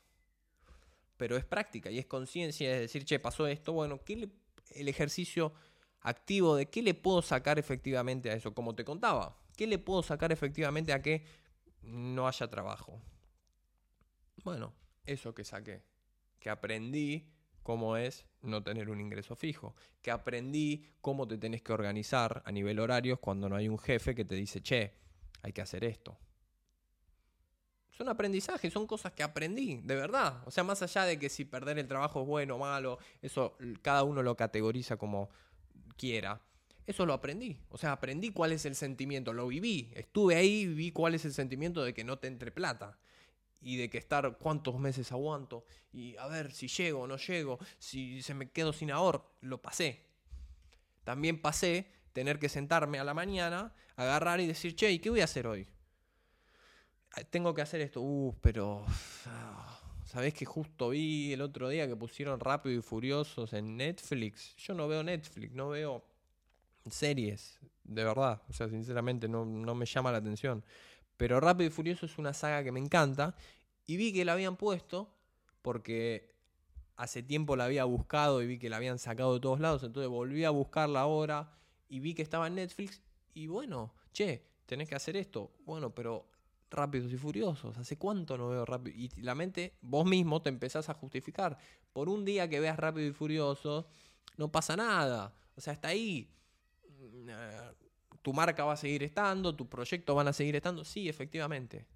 Pero 1.16 1.36
es 1.36 1.44
práctica 1.44 1.90
y 1.90 1.98
es 1.98 2.06
conciencia 2.06 2.70
de 2.70 2.80
decir, 2.80 3.04
che, 3.04 3.18
pasó 3.18 3.46
esto. 3.46 3.72
Bueno, 3.72 4.02
¿qué 4.04 4.28
el 4.74 4.88
ejercicio 4.88 5.52
activo 6.00 6.56
de 6.56 6.66
qué 6.66 6.82
le 6.82 6.94
puedo 6.94 7.22
sacar 7.22 7.58
efectivamente 7.58 8.30
a 8.30 8.34
eso? 8.34 8.54
Como 8.54 8.74
te 8.74 8.84
contaba 8.84 9.36
¿Qué 9.58 9.66
le 9.66 9.80
puedo 9.80 10.04
sacar 10.04 10.30
efectivamente 10.30 10.92
a 10.92 11.02
que 11.02 11.24
no 11.82 12.28
haya 12.28 12.48
trabajo? 12.48 13.02
Bueno, 14.44 14.72
eso 15.04 15.34
que 15.34 15.44
saqué, 15.44 15.82
que 16.38 16.48
aprendí 16.48 17.28
cómo 17.68 17.98
es 17.98 18.24
no 18.40 18.62
tener 18.62 18.88
un 18.88 18.98
ingreso 18.98 19.36
fijo, 19.36 19.74
que 20.00 20.10
aprendí 20.10 20.86
cómo 21.02 21.28
te 21.28 21.36
tenés 21.36 21.60
que 21.60 21.74
organizar 21.74 22.42
a 22.46 22.50
nivel 22.50 22.80
horarios 22.80 23.18
cuando 23.18 23.46
no 23.46 23.56
hay 23.56 23.68
un 23.68 23.78
jefe 23.78 24.14
que 24.14 24.24
te 24.24 24.36
dice, 24.36 24.62
che, 24.62 24.94
hay 25.42 25.52
que 25.52 25.60
hacer 25.60 25.84
esto. 25.84 26.16
Son 27.90 28.08
aprendizajes, 28.08 28.72
son 28.72 28.86
cosas 28.86 29.12
que 29.12 29.22
aprendí, 29.22 29.82
de 29.84 29.96
verdad. 29.96 30.42
O 30.46 30.50
sea, 30.50 30.64
más 30.64 30.80
allá 30.80 31.04
de 31.04 31.18
que 31.18 31.28
si 31.28 31.44
perder 31.44 31.78
el 31.78 31.86
trabajo 31.86 32.22
es 32.22 32.26
bueno 32.26 32.54
o 32.54 32.58
malo, 32.58 32.98
eso 33.20 33.58
cada 33.82 34.02
uno 34.02 34.22
lo 34.22 34.34
categoriza 34.34 34.96
como 34.96 35.28
quiera 35.98 36.40
Eso 36.86 37.04
lo 37.04 37.12
aprendí. 37.12 37.60
O 37.68 37.76
sea, 37.76 37.92
aprendí 37.92 38.30
cuál 38.30 38.52
es 38.52 38.64
el 38.64 38.76
sentimiento, 38.76 39.34
lo 39.34 39.46
viví. 39.46 39.92
Estuve 39.94 40.36
ahí 40.36 40.60
y 40.60 40.66
vi 40.68 40.90
cuál 40.90 41.14
es 41.16 41.26
el 41.26 41.34
sentimiento 41.34 41.84
de 41.84 41.92
que 41.92 42.02
no 42.02 42.18
te 42.18 42.28
entre 42.28 42.50
plata. 42.50 42.96
Y 43.60 43.76
de 43.76 43.90
que 43.90 43.98
estar 43.98 44.38
cuántos 44.38 44.78
meses 44.78 45.12
aguanto. 45.12 45.64
Y 45.92 46.16
a 46.16 46.26
ver 46.28 46.52
si 46.52 46.68
llego 46.68 47.00
o 47.00 47.06
no 47.06 47.16
llego. 47.16 47.58
Si 47.78 48.22
se 48.22 48.34
me 48.34 48.50
quedo 48.50 48.72
sin 48.72 48.90
ahorro. 48.90 49.32
Lo 49.40 49.60
pasé. 49.60 50.04
También 51.04 51.40
pasé 51.40 51.90
tener 52.12 52.38
que 52.38 52.48
sentarme 52.48 52.98
a 52.98 53.04
la 53.04 53.14
mañana, 53.14 53.72
agarrar 53.96 54.40
y 54.40 54.46
decir, 54.46 54.74
che, 54.74 54.90
¿y 54.90 54.98
qué 54.98 55.10
voy 55.10 55.20
a 55.20 55.24
hacer 55.24 55.46
hoy? 55.46 55.66
Tengo 57.30 57.54
que 57.54 57.62
hacer 57.62 57.80
esto. 57.80 58.00
Uh, 58.00 58.34
pero... 58.40 58.84
Ah, 59.26 59.78
¿Sabés 60.08 60.32
que 60.32 60.46
justo 60.46 60.88
vi 60.88 61.34
el 61.34 61.42
otro 61.42 61.68
día 61.68 61.86
que 61.86 61.94
pusieron 61.94 62.40
Rápido 62.40 62.78
y 62.78 62.82
Furiosos 62.82 63.52
en 63.52 63.76
Netflix? 63.76 64.56
Yo 64.56 64.72
no 64.72 64.88
veo 64.88 65.02
Netflix, 65.02 65.52
no 65.52 65.68
veo 65.68 66.02
series, 66.90 67.58
de 67.84 68.04
verdad. 68.04 68.40
O 68.48 68.52
sea, 68.54 68.70
sinceramente 68.70 69.28
no, 69.28 69.44
no 69.44 69.74
me 69.74 69.84
llama 69.84 70.10
la 70.10 70.18
atención. 70.18 70.64
Pero 71.18 71.40
Rápido 71.40 71.68
y 71.68 71.70
Furioso 71.70 72.06
es 72.06 72.16
una 72.16 72.32
saga 72.32 72.64
que 72.64 72.72
me 72.72 72.80
encanta. 72.80 73.34
Y 73.84 73.98
vi 73.98 74.14
que 74.14 74.24
la 74.24 74.32
habían 74.32 74.56
puesto 74.56 75.14
porque 75.60 76.34
hace 76.96 77.22
tiempo 77.22 77.56
la 77.56 77.64
había 77.64 77.84
buscado 77.84 78.40
y 78.40 78.46
vi 78.46 78.58
que 78.58 78.70
la 78.70 78.76
habían 78.76 78.98
sacado 78.98 79.34
de 79.34 79.40
todos 79.40 79.60
lados. 79.60 79.82
Entonces 79.82 80.08
volví 80.08 80.44
a 80.44 80.50
buscarla 80.50 81.00
ahora 81.00 81.52
y 81.88 82.00
vi 82.00 82.14
que 82.14 82.22
estaba 82.22 82.46
en 82.46 82.54
Netflix. 82.54 83.02
Y 83.34 83.48
bueno, 83.48 83.92
che, 84.12 84.46
tenés 84.64 84.88
que 84.88 84.94
hacer 84.94 85.16
esto. 85.16 85.52
Bueno, 85.66 85.94
pero 85.94 86.30
Rápidos 86.70 87.12
y 87.12 87.16
Furiosos. 87.16 87.76
¿Hace 87.78 87.98
cuánto 87.98 88.38
no 88.38 88.48
veo 88.50 88.64
Rápido? 88.64 88.96
Y 88.96 89.08
la 89.20 89.34
mente, 89.34 89.74
vos 89.80 90.06
mismo 90.06 90.40
te 90.40 90.50
empezás 90.50 90.88
a 90.88 90.94
justificar. 90.94 91.58
Por 91.92 92.08
un 92.08 92.24
día 92.24 92.48
que 92.48 92.60
veas 92.60 92.78
Rápido 92.78 93.08
y 93.08 93.12
Furioso, 93.12 93.88
no 94.36 94.52
pasa 94.52 94.76
nada. 94.76 95.34
O 95.56 95.60
sea, 95.60 95.72
está 95.72 95.88
ahí. 95.88 96.30
Tu 98.28 98.34
marca 98.34 98.62
va 98.62 98.74
a 98.74 98.76
seguir 98.76 99.02
estando, 99.04 99.56
tu 99.56 99.66
proyecto 99.66 100.14
van 100.14 100.28
a 100.28 100.34
seguir 100.34 100.54
estando. 100.54 100.84
Sí, 100.84 101.08
efectivamente. 101.08 101.86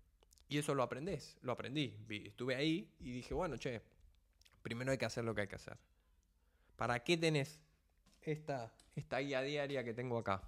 Y 0.48 0.56
eso 0.56 0.74
lo 0.74 0.82
aprendés. 0.82 1.36
Lo 1.42 1.52
aprendí. 1.52 1.94
Estuve 2.08 2.54
ahí 2.54 2.88
y 3.00 3.12
dije, 3.12 3.34
bueno, 3.34 3.58
che, 3.58 3.82
primero 4.62 4.92
hay 4.92 4.96
que 4.96 5.04
hacer 5.04 5.24
lo 5.24 5.34
que 5.34 5.42
hay 5.42 5.46
que 5.46 5.56
hacer. 5.56 5.76
¿Para 6.74 7.00
qué 7.04 7.18
tenés 7.18 7.60
esta, 8.22 8.72
esta 8.96 9.18
guía 9.18 9.42
diaria 9.42 9.84
que 9.84 9.92
tengo 9.92 10.16
acá? 10.16 10.42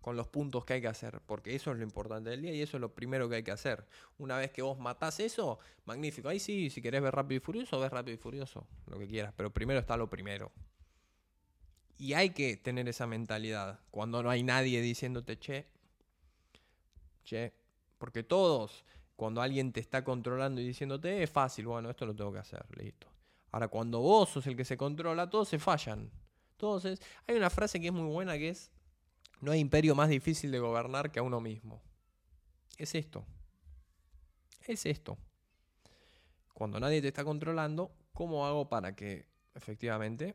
con 0.00 0.16
los 0.16 0.26
puntos 0.26 0.64
que 0.64 0.72
hay 0.72 0.80
que 0.80 0.88
hacer, 0.88 1.20
porque 1.26 1.54
eso 1.54 1.70
es 1.70 1.76
lo 1.76 1.84
importante 1.84 2.30
del 2.30 2.42
día 2.42 2.54
y 2.54 2.62
eso 2.62 2.78
es 2.78 2.80
lo 2.80 2.92
primero 2.92 3.28
que 3.28 3.36
hay 3.36 3.42
que 3.42 3.50
hacer. 3.52 3.86
Una 4.18 4.38
vez 4.38 4.50
que 4.50 4.62
vos 4.62 4.78
matás 4.78 5.20
eso, 5.20 5.60
magnífico. 5.84 6.28
Ahí 6.28 6.40
sí, 6.40 6.70
si 6.70 6.82
querés 6.82 7.02
ver 7.02 7.14
rápido 7.14 7.36
y 7.36 7.40
furioso, 7.40 7.78
ves 7.78 7.92
rápido 7.92 8.14
y 8.14 8.18
furioso, 8.18 8.66
lo 8.86 8.98
que 8.98 9.06
quieras, 9.06 9.34
pero 9.36 9.52
primero 9.52 9.78
está 9.78 9.96
lo 9.98 10.08
primero. 10.10 10.50
Y 12.00 12.14
hay 12.14 12.30
que 12.30 12.56
tener 12.56 12.88
esa 12.88 13.06
mentalidad 13.06 13.78
cuando 13.90 14.22
no 14.22 14.30
hay 14.30 14.42
nadie 14.42 14.80
diciéndote, 14.80 15.38
che, 15.38 15.66
che, 17.24 17.52
porque 17.98 18.22
todos, 18.22 18.86
cuando 19.16 19.42
alguien 19.42 19.70
te 19.70 19.80
está 19.80 20.02
controlando 20.02 20.62
y 20.62 20.66
diciéndote, 20.66 21.22
es 21.22 21.28
fácil, 21.28 21.66
bueno, 21.66 21.90
esto 21.90 22.06
lo 22.06 22.16
tengo 22.16 22.32
que 22.32 22.38
hacer, 22.38 22.64
listo. 22.74 23.06
Ahora, 23.52 23.68
cuando 23.68 24.00
vos 24.00 24.30
sos 24.30 24.46
el 24.46 24.56
que 24.56 24.64
se 24.64 24.78
controla, 24.78 25.28
todos 25.28 25.48
se 25.50 25.58
fallan. 25.58 26.10
Entonces, 26.52 27.02
hay 27.26 27.36
una 27.36 27.50
frase 27.50 27.78
que 27.78 27.88
es 27.88 27.92
muy 27.92 28.10
buena 28.10 28.38
que 28.38 28.48
es, 28.48 28.70
no 29.42 29.52
hay 29.52 29.60
imperio 29.60 29.94
más 29.94 30.08
difícil 30.08 30.50
de 30.50 30.58
gobernar 30.58 31.12
que 31.12 31.18
a 31.18 31.22
uno 31.22 31.38
mismo. 31.38 31.82
Es 32.78 32.94
esto. 32.94 33.26
Es 34.66 34.86
esto. 34.86 35.18
Cuando 36.54 36.80
nadie 36.80 37.02
te 37.02 37.08
está 37.08 37.24
controlando, 37.24 37.92
¿cómo 38.14 38.46
hago 38.46 38.70
para 38.70 38.96
que 38.96 39.26
efectivamente 39.54 40.34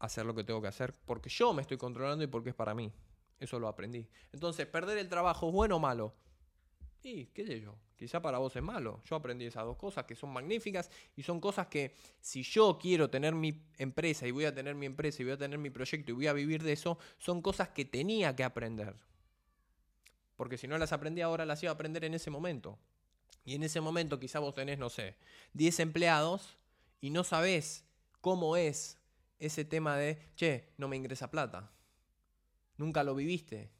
hacer 0.00 0.26
lo 0.26 0.34
que 0.34 0.44
tengo 0.44 0.60
que 0.60 0.68
hacer? 0.68 0.92
Porque 1.06 1.30
yo 1.30 1.52
me 1.52 1.62
estoy 1.62 1.76
controlando 1.76 2.24
y 2.24 2.26
porque 2.26 2.50
es 2.50 2.54
para 2.56 2.74
mí. 2.74 2.92
Eso 3.38 3.58
lo 3.58 3.68
aprendí. 3.68 4.06
Entonces, 4.32 4.66
¿perder 4.66 4.98
el 4.98 5.08
trabajo 5.08 5.48
es 5.48 5.54
bueno 5.54 5.76
o 5.76 5.78
malo? 5.78 6.14
Y, 7.02 7.26
qué 7.26 7.46
sé 7.46 7.60
yo, 7.60 7.74
quizá 7.96 8.20
para 8.20 8.38
vos 8.38 8.54
es 8.54 8.62
malo. 8.62 9.00
Yo 9.06 9.16
aprendí 9.16 9.46
esas 9.46 9.64
dos 9.64 9.78
cosas 9.78 10.04
que 10.04 10.14
son 10.14 10.30
magníficas 10.30 10.90
y 11.16 11.22
son 11.22 11.40
cosas 11.40 11.68
que 11.68 11.94
si 12.20 12.42
yo 12.42 12.78
quiero 12.78 13.08
tener 13.08 13.34
mi 13.34 13.62
empresa 13.78 14.26
y 14.26 14.30
voy 14.30 14.44
a 14.44 14.54
tener 14.54 14.74
mi 14.74 14.84
empresa 14.86 15.22
y 15.22 15.24
voy 15.24 15.32
a 15.32 15.38
tener 15.38 15.58
mi 15.58 15.70
proyecto 15.70 16.12
y 16.12 16.14
voy 16.14 16.26
a 16.26 16.34
vivir 16.34 16.62
de 16.62 16.72
eso, 16.72 16.98
son 17.18 17.40
cosas 17.40 17.70
que 17.70 17.86
tenía 17.86 18.36
que 18.36 18.44
aprender. 18.44 18.94
Porque 20.36 20.58
si 20.58 20.68
no 20.68 20.76
las 20.76 20.92
aprendí 20.92 21.22
ahora, 21.22 21.46
las 21.46 21.62
iba 21.62 21.72
a 21.72 21.74
aprender 21.74 22.04
en 22.04 22.14
ese 22.14 22.30
momento. 22.30 22.78
Y 23.44 23.54
en 23.54 23.62
ese 23.62 23.80
momento 23.80 24.20
quizá 24.20 24.38
vos 24.38 24.54
tenés, 24.54 24.78
no 24.78 24.90
sé, 24.90 25.16
10 25.54 25.80
empleados 25.80 26.58
y 27.00 27.08
no 27.08 27.24
sabés 27.24 27.86
cómo 28.20 28.56
es 28.56 28.99
ese 29.40 29.64
tema 29.64 29.96
de, 29.96 30.18
che, 30.36 30.72
no 30.76 30.86
me 30.86 30.96
ingresa 30.96 31.30
plata. 31.30 31.72
Nunca 32.76 33.02
lo 33.02 33.14
viviste 33.14 33.72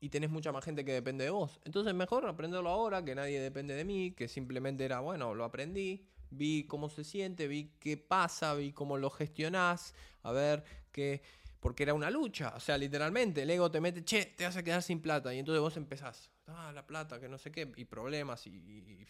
y 0.00 0.08
tenés 0.10 0.30
mucha 0.30 0.52
más 0.52 0.64
gente 0.64 0.84
que 0.84 0.92
depende 0.92 1.24
de 1.24 1.30
vos. 1.30 1.60
Entonces 1.64 1.94
mejor 1.94 2.26
aprenderlo 2.26 2.68
ahora, 2.70 3.04
que 3.04 3.14
nadie 3.14 3.40
depende 3.40 3.74
de 3.74 3.84
mí, 3.84 4.12
que 4.12 4.28
simplemente 4.28 4.84
era, 4.84 5.00
bueno, 5.00 5.34
lo 5.34 5.44
aprendí, 5.44 6.06
vi 6.30 6.64
cómo 6.64 6.88
se 6.88 7.04
siente, 7.04 7.48
vi 7.48 7.72
qué 7.80 7.96
pasa, 7.96 8.54
vi 8.54 8.72
cómo 8.72 8.96
lo 8.96 9.10
gestionás, 9.10 9.94
a 10.22 10.32
ver 10.32 10.64
qué... 10.92 11.22
Porque 11.60 11.82
era 11.82 11.92
una 11.92 12.08
lucha, 12.08 12.54
o 12.54 12.60
sea, 12.60 12.78
literalmente, 12.78 13.42
el 13.42 13.50
ego 13.50 13.68
te 13.68 13.80
mete, 13.80 14.04
che, 14.04 14.26
te 14.26 14.44
vas 14.44 14.56
a 14.56 14.62
quedar 14.62 14.80
sin 14.80 15.02
plata, 15.02 15.34
y 15.34 15.40
entonces 15.40 15.60
vos 15.60 15.76
empezás, 15.76 16.30
ah, 16.46 16.70
la 16.72 16.86
plata, 16.86 17.18
que 17.18 17.28
no 17.28 17.36
sé 17.36 17.50
qué, 17.50 17.72
y 17.74 17.84
problemas, 17.84 18.46
y... 18.46 19.04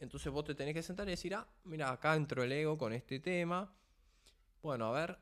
Entonces 0.00 0.32
vos 0.32 0.44
te 0.44 0.54
tenés 0.54 0.74
que 0.74 0.82
sentar 0.82 1.06
y 1.06 1.12
decir, 1.12 1.34
ah, 1.34 1.46
mira, 1.64 1.90
acá 1.92 2.16
entro 2.16 2.42
el 2.42 2.50
ego 2.50 2.76
con 2.78 2.92
este 2.92 3.20
tema, 3.20 3.72
bueno, 4.62 4.86
a 4.86 4.92
ver, 4.92 5.18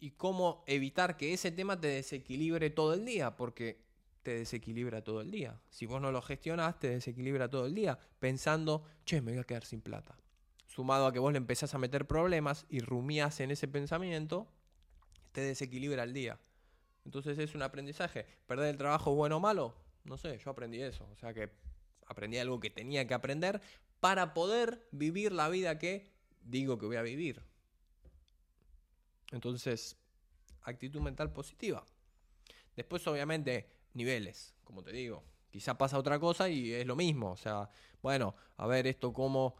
y 0.00 0.12
cómo 0.12 0.64
evitar 0.66 1.16
que 1.16 1.32
ese 1.32 1.52
tema 1.52 1.78
te 1.78 1.86
desequilibre 1.86 2.70
todo 2.70 2.94
el 2.94 3.04
día, 3.04 3.36
porque 3.36 3.84
te 4.22 4.34
desequilibra 4.34 5.04
todo 5.04 5.20
el 5.20 5.30
día. 5.30 5.60
Si 5.68 5.86
vos 5.86 6.00
no 6.00 6.10
lo 6.10 6.22
gestionás, 6.22 6.78
te 6.78 6.88
desequilibra 6.88 7.48
todo 7.48 7.66
el 7.66 7.74
día, 7.74 7.98
pensando, 8.18 8.84
che, 9.04 9.20
me 9.20 9.32
voy 9.32 9.40
a 9.40 9.44
quedar 9.44 9.64
sin 9.64 9.80
plata. 9.80 10.16
Sumado 10.66 11.06
a 11.06 11.12
que 11.12 11.18
vos 11.18 11.32
le 11.32 11.38
empezás 11.38 11.74
a 11.74 11.78
meter 11.78 12.06
problemas 12.06 12.66
y 12.70 12.80
rumiás 12.80 13.40
en 13.40 13.50
ese 13.50 13.68
pensamiento, 13.68 14.48
te 15.32 15.42
desequilibra 15.42 16.04
el 16.04 16.14
día. 16.14 16.40
Entonces 17.04 17.38
es 17.38 17.54
un 17.54 17.62
aprendizaje. 17.62 18.26
¿Perder 18.46 18.70
el 18.70 18.78
trabajo 18.78 19.14
bueno 19.14 19.36
o 19.36 19.40
malo? 19.40 19.74
No 20.04 20.16
sé, 20.16 20.38
yo 20.38 20.50
aprendí 20.50 20.80
eso. 20.80 21.06
O 21.12 21.16
sea 21.16 21.34
que 21.34 21.50
aprendí 22.06 22.38
algo 22.38 22.60
que 22.60 22.70
tenía 22.70 23.06
que 23.06 23.14
aprender 23.14 23.60
para 24.02 24.34
poder 24.34 24.84
vivir 24.90 25.30
la 25.30 25.48
vida 25.48 25.78
que 25.78 26.10
digo 26.42 26.76
que 26.76 26.86
voy 26.86 26.96
a 26.96 27.02
vivir. 27.02 27.40
Entonces, 29.30 29.96
actitud 30.62 31.00
mental 31.00 31.32
positiva. 31.32 31.86
Después, 32.74 33.06
obviamente, 33.06 33.70
niveles, 33.94 34.56
como 34.64 34.82
te 34.82 34.90
digo. 34.90 35.22
Quizá 35.52 35.78
pasa 35.78 36.00
otra 36.00 36.18
cosa 36.18 36.48
y 36.48 36.72
es 36.72 36.84
lo 36.84 36.96
mismo. 36.96 37.30
O 37.30 37.36
sea, 37.36 37.70
bueno, 38.02 38.34
a 38.56 38.66
ver 38.66 38.88
esto 38.88 39.12
cómo... 39.12 39.54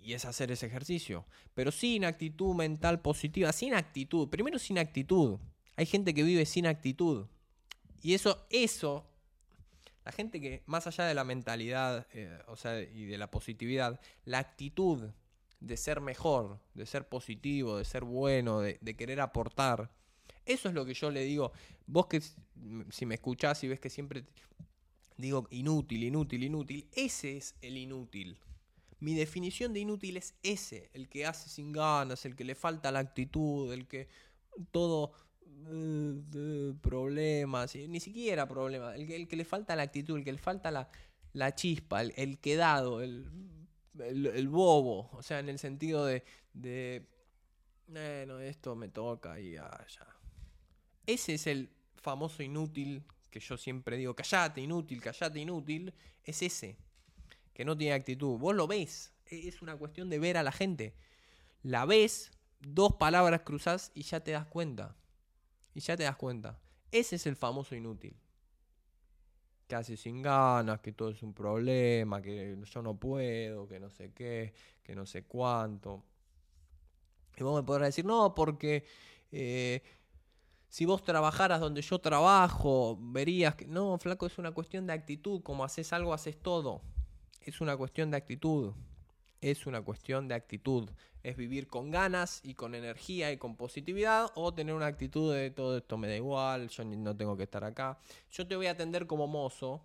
Y 0.00 0.14
es 0.14 0.24
hacer 0.24 0.50
ese 0.50 0.64
ejercicio. 0.64 1.26
Pero 1.52 1.70
sin 1.70 2.06
actitud 2.06 2.54
mental 2.54 3.02
positiva, 3.02 3.52
sin 3.52 3.74
actitud. 3.74 4.30
Primero 4.30 4.58
sin 4.58 4.78
actitud. 4.78 5.38
Hay 5.76 5.84
gente 5.84 6.14
que 6.14 6.22
vive 6.22 6.46
sin 6.46 6.66
actitud. 6.66 7.26
Y 8.00 8.14
eso, 8.14 8.46
eso, 8.48 9.10
la 10.04 10.12
gente 10.12 10.40
que, 10.40 10.62
más 10.66 10.86
allá 10.86 11.04
de 11.04 11.14
la 11.14 11.24
mentalidad, 11.24 12.06
eh, 12.12 12.38
o 12.46 12.56
sea, 12.56 12.80
y 12.80 13.04
de 13.04 13.18
la 13.18 13.30
positividad, 13.30 14.00
la 14.24 14.38
actitud 14.38 15.10
de 15.60 15.76
ser 15.76 16.00
mejor, 16.00 16.60
de 16.74 16.86
ser 16.86 17.08
positivo, 17.08 17.76
de 17.76 17.84
ser 17.84 18.04
bueno, 18.04 18.60
de, 18.60 18.96
querer 18.96 19.20
aportar. 19.20 19.90
Eso 20.46 20.68
es 20.68 20.74
lo 20.74 20.84
que 20.84 20.94
yo 20.94 21.10
le 21.10 21.24
digo. 21.24 21.52
Vos 21.86 22.06
que 22.06 22.22
si 22.90 23.06
me 23.06 23.16
escuchás 23.16 23.62
y 23.64 23.68
ves 23.68 23.80
que 23.80 23.90
siempre 23.90 24.24
digo 25.16 25.46
inútil, 25.50 26.04
inútil, 26.04 26.44
inútil, 26.44 26.88
ese 26.92 27.36
es 27.36 27.54
el 27.60 27.76
inútil. 27.76 28.38
Mi 29.00 29.14
definición 29.14 29.72
de 29.72 29.80
inútil 29.80 30.16
es 30.16 30.34
ese, 30.42 30.90
el 30.92 31.08
que 31.08 31.26
hace 31.26 31.48
sin 31.48 31.72
ganas, 31.72 32.24
el 32.24 32.34
que 32.34 32.44
le 32.44 32.54
falta 32.54 32.90
la 32.90 33.00
actitud, 33.00 33.72
el 33.72 33.86
que 33.86 34.08
todo 34.70 35.12
problemas, 36.80 37.74
ni 37.74 38.00
siquiera 38.00 38.46
problemas, 38.46 38.96
el 38.96 39.28
que, 39.28 39.36
le 39.36 39.44
falta 39.44 39.76
la 39.76 39.82
actitud, 39.82 40.16
el 40.16 40.24
que 40.24 40.32
le 40.32 40.38
falta 40.38 40.70
la, 40.70 40.88
la 41.32 41.54
chispa, 41.54 42.02
el, 42.02 42.12
el 42.16 42.38
quedado, 42.38 43.02
el 43.02 43.28
el, 44.04 44.48
bobo, 44.48 45.10
o 45.12 45.22
sea, 45.22 45.38
en 45.38 45.48
el 45.48 45.58
sentido 45.58 46.04
de, 46.06 46.24
de 46.52 47.06
bueno, 47.86 48.40
esto 48.40 48.76
me 48.76 48.88
toca 48.88 49.40
y 49.40 49.52
ya. 49.52 49.86
Ese 51.06 51.34
es 51.34 51.46
el 51.46 51.70
famoso 51.96 52.42
inútil 52.42 53.02
que 53.30 53.40
yo 53.40 53.56
siempre 53.56 53.96
digo, 53.96 54.14
callate 54.14 54.60
inútil, 54.60 55.00
callate 55.00 55.38
inútil, 55.38 55.92
es 56.24 56.42
ese, 56.42 56.76
que 57.52 57.64
no 57.64 57.76
tiene 57.76 57.94
actitud. 57.94 58.38
Vos 58.38 58.54
lo 58.54 58.66
ves, 58.66 59.12
e, 59.26 59.48
es 59.48 59.62
una 59.62 59.76
cuestión 59.76 60.08
de 60.08 60.18
ver 60.18 60.36
a 60.36 60.42
la 60.42 60.52
gente. 60.52 60.94
La 61.62 61.84
ves, 61.84 62.30
dos 62.60 62.94
palabras 62.94 63.42
cruzás 63.42 63.90
y 63.94 64.02
ya 64.02 64.20
te 64.20 64.32
das 64.32 64.46
cuenta. 64.46 64.96
Y 65.78 65.80
ya 65.80 65.96
te 65.96 66.02
das 66.02 66.16
cuenta. 66.16 66.58
Ese 66.90 67.14
es 67.14 67.26
el 67.28 67.36
famoso 67.36 67.76
inútil 67.76 68.16
que 69.68 69.76
hace 69.76 69.96
sin 69.96 70.22
ganas, 70.22 70.80
que 70.80 70.90
todo 70.90 71.10
es 71.10 71.22
un 71.22 71.32
problema, 71.32 72.20
que 72.20 72.58
yo 72.64 72.82
no 72.82 72.98
puedo, 72.98 73.68
que 73.68 73.78
no 73.78 73.88
sé 73.88 74.10
qué, 74.12 74.54
que 74.82 74.96
no 74.96 75.06
sé 75.06 75.22
cuánto. 75.22 76.02
Y 77.36 77.44
vos 77.44 77.54
me 77.54 77.64
podrás 77.64 77.90
decir, 77.90 78.04
no, 78.04 78.34
porque 78.34 78.84
eh, 79.30 79.84
Si 80.68 80.84
vos 80.84 81.04
trabajaras 81.04 81.60
donde 81.60 81.80
yo 81.82 82.00
trabajo, 82.00 82.98
verías 83.00 83.54
que... 83.54 83.66
No, 83.68 83.96
flaco, 83.98 84.26
es 84.26 84.36
una 84.38 84.50
cuestión 84.50 84.84
de 84.84 84.94
actitud. 84.94 85.42
Como 85.42 85.62
haces 85.62 85.92
algo, 85.92 86.12
haces 86.12 86.42
todo. 86.42 86.82
Es 87.40 87.60
una 87.60 87.76
cuestión 87.76 88.10
de 88.10 88.16
actitud. 88.16 88.74
Es 89.40 89.66
una 89.66 89.82
cuestión 89.82 90.28
de 90.28 90.34
actitud. 90.34 90.90
Es 91.22 91.36
vivir 91.36 91.68
con 91.68 91.90
ganas 91.90 92.40
y 92.42 92.54
con 92.54 92.74
energía 92.74 93.32
y 93.32 93.38
con 93.38 93.56
positividad 93.56 94.30
o 94.34 94.54
tener 94.54 94.74
una 94.74 94.86
actitud 94.86 95.34
de 95.34 95.50
todo 95.50 95.78
esto 95.78 95.98
me 95.98 96.08
da 96.08 96.16
igual, 96.16 96.68
yo 96.68 96.84
no 96.84 97.16
tengo 97.16 97.36
que 97.36 97.42
estar 97.44 97.64
acá. 97.64 97.98
Yo 98.30 98.46
te 98.46 98.56
voy 98.56 98.66
a 98.66 98.72
atender 98.72 99.06
como 99.06 99.26
mozo 99.26 99.84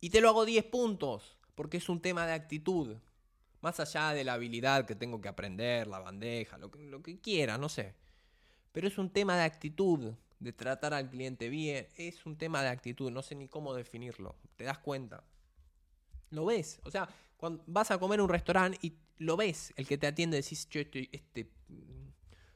y 0.00 0.10
te 0.10 0.20
lo 0.20 0.28
hago 0.28 0.44
10 0.44 0.64
puntos 0.66 1.36
porque 1.54 1.76
es 1.76 1.88
un 1.88 2.00
tema 2.00 2.26
de 2.26 2.32
actitud. 2.32 2.96
Más 3.60 3.78
allá 3.78 4.14
de 4.14 4.24
la 4.24 4.32
habilidad 4.32 4.86
que 4.86 4.94
tengo 4.94 5.20
que 5.20 5.28
aprender, 5.28 5.86
la 5.86 5.98
bandeja, 5.98 6.56
lo 6.56 6.70
que, 6.70 7.20
quiera, 7.20 7.58
no 7.58 7.68
sé. 7.68 7.94
Pero 8.72 8.88
es 8.88 8.96
un 8.96 9.10
tema 9.10 9.36
de 9.36 9.42
actitud, 9.42 10.14
de 10.38 10.52
tratar 10.54 10.94
al 10.94 11.10
cliente 11.10 11.50
bien. 11.50 11.86
Es 11.96 12.24
un 12.24 12.38
tema 12.38 12.62
de 12.62 12.70
actitud, 12.70 13.10
no 13.10 13.20
sé 13.20 13.34
ni 13.34 13.48
cómo 13.48 13.74
definirlo. 13.74 14.36
¿Te 14.56 14.64
das 14.64 14.78
cuenta? 14.78 15.22
Lo 16.30 16.46
ves. 16.46 16.80
O 16.84 16.90
sea, 16.90 17.10
cuando 17.40 17.64
vas 17.66 17.90
a 17.90 17.98
comer 17.98 18.20
a 18.20 18.22
un 18.22 18.28
restaurante 18.28 18.78
y 18.82 18.92
lo 19.16 19.36
ves, 19.36 19.72
el 19.76 19.86
que 19.86 19.96
te 19.96 20.06
atiende, 20.06 20.36
decís, 20.36 20.68
yo 20.68 20.80
este, 20.80 21.08
este 21.10 21.50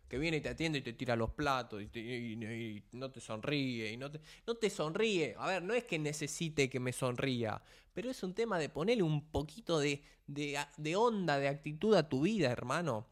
que 0.09 0.19
viene 0.19 0.37
y 0.37 0.41
te 0.43 0.51
atiende 0.51 0.79
y 0.79 0.83
te 0.83 0.93
tira 0.93 1.17
los 1.17 1.31
platos 1.31 1.83
y, 1.83 2.87
no 2.93 3.11
te 3.11 3.21
sonríe 3.21 3.91
y 3.91 3.97
no 3.97 4.11
te, 4.11 4.21
no 4.47 4.55
te 4.55 4.69
sonríe. 4.69 5.35
A 5.39 5.47
ver, 5.47 5.63
no 5.63 5.73
es 5.73 5.85
que 5.85 5.99
necesite 5.99 6.69
que 6.69 6.79
me 6.79 6.93
sonría, 6.93 7.61
pero 7.95 8.11
es 8.11 8.23
un 8.23 8.35
tema 8.35 8.59
de 8.59 8.69
ponerle 8.69 9.03
un 9.03 9.31
poquito 9.31 9.79
de, 9.79 10.05
de, 10.27 10.97
onda, 10.97 11.39
de 11.39 11.49
actitud 11.49 11.95
a 11.95 12.09
tu 12.09 12.21
vida, 12.21 12.51
hermano. 12.51 13.07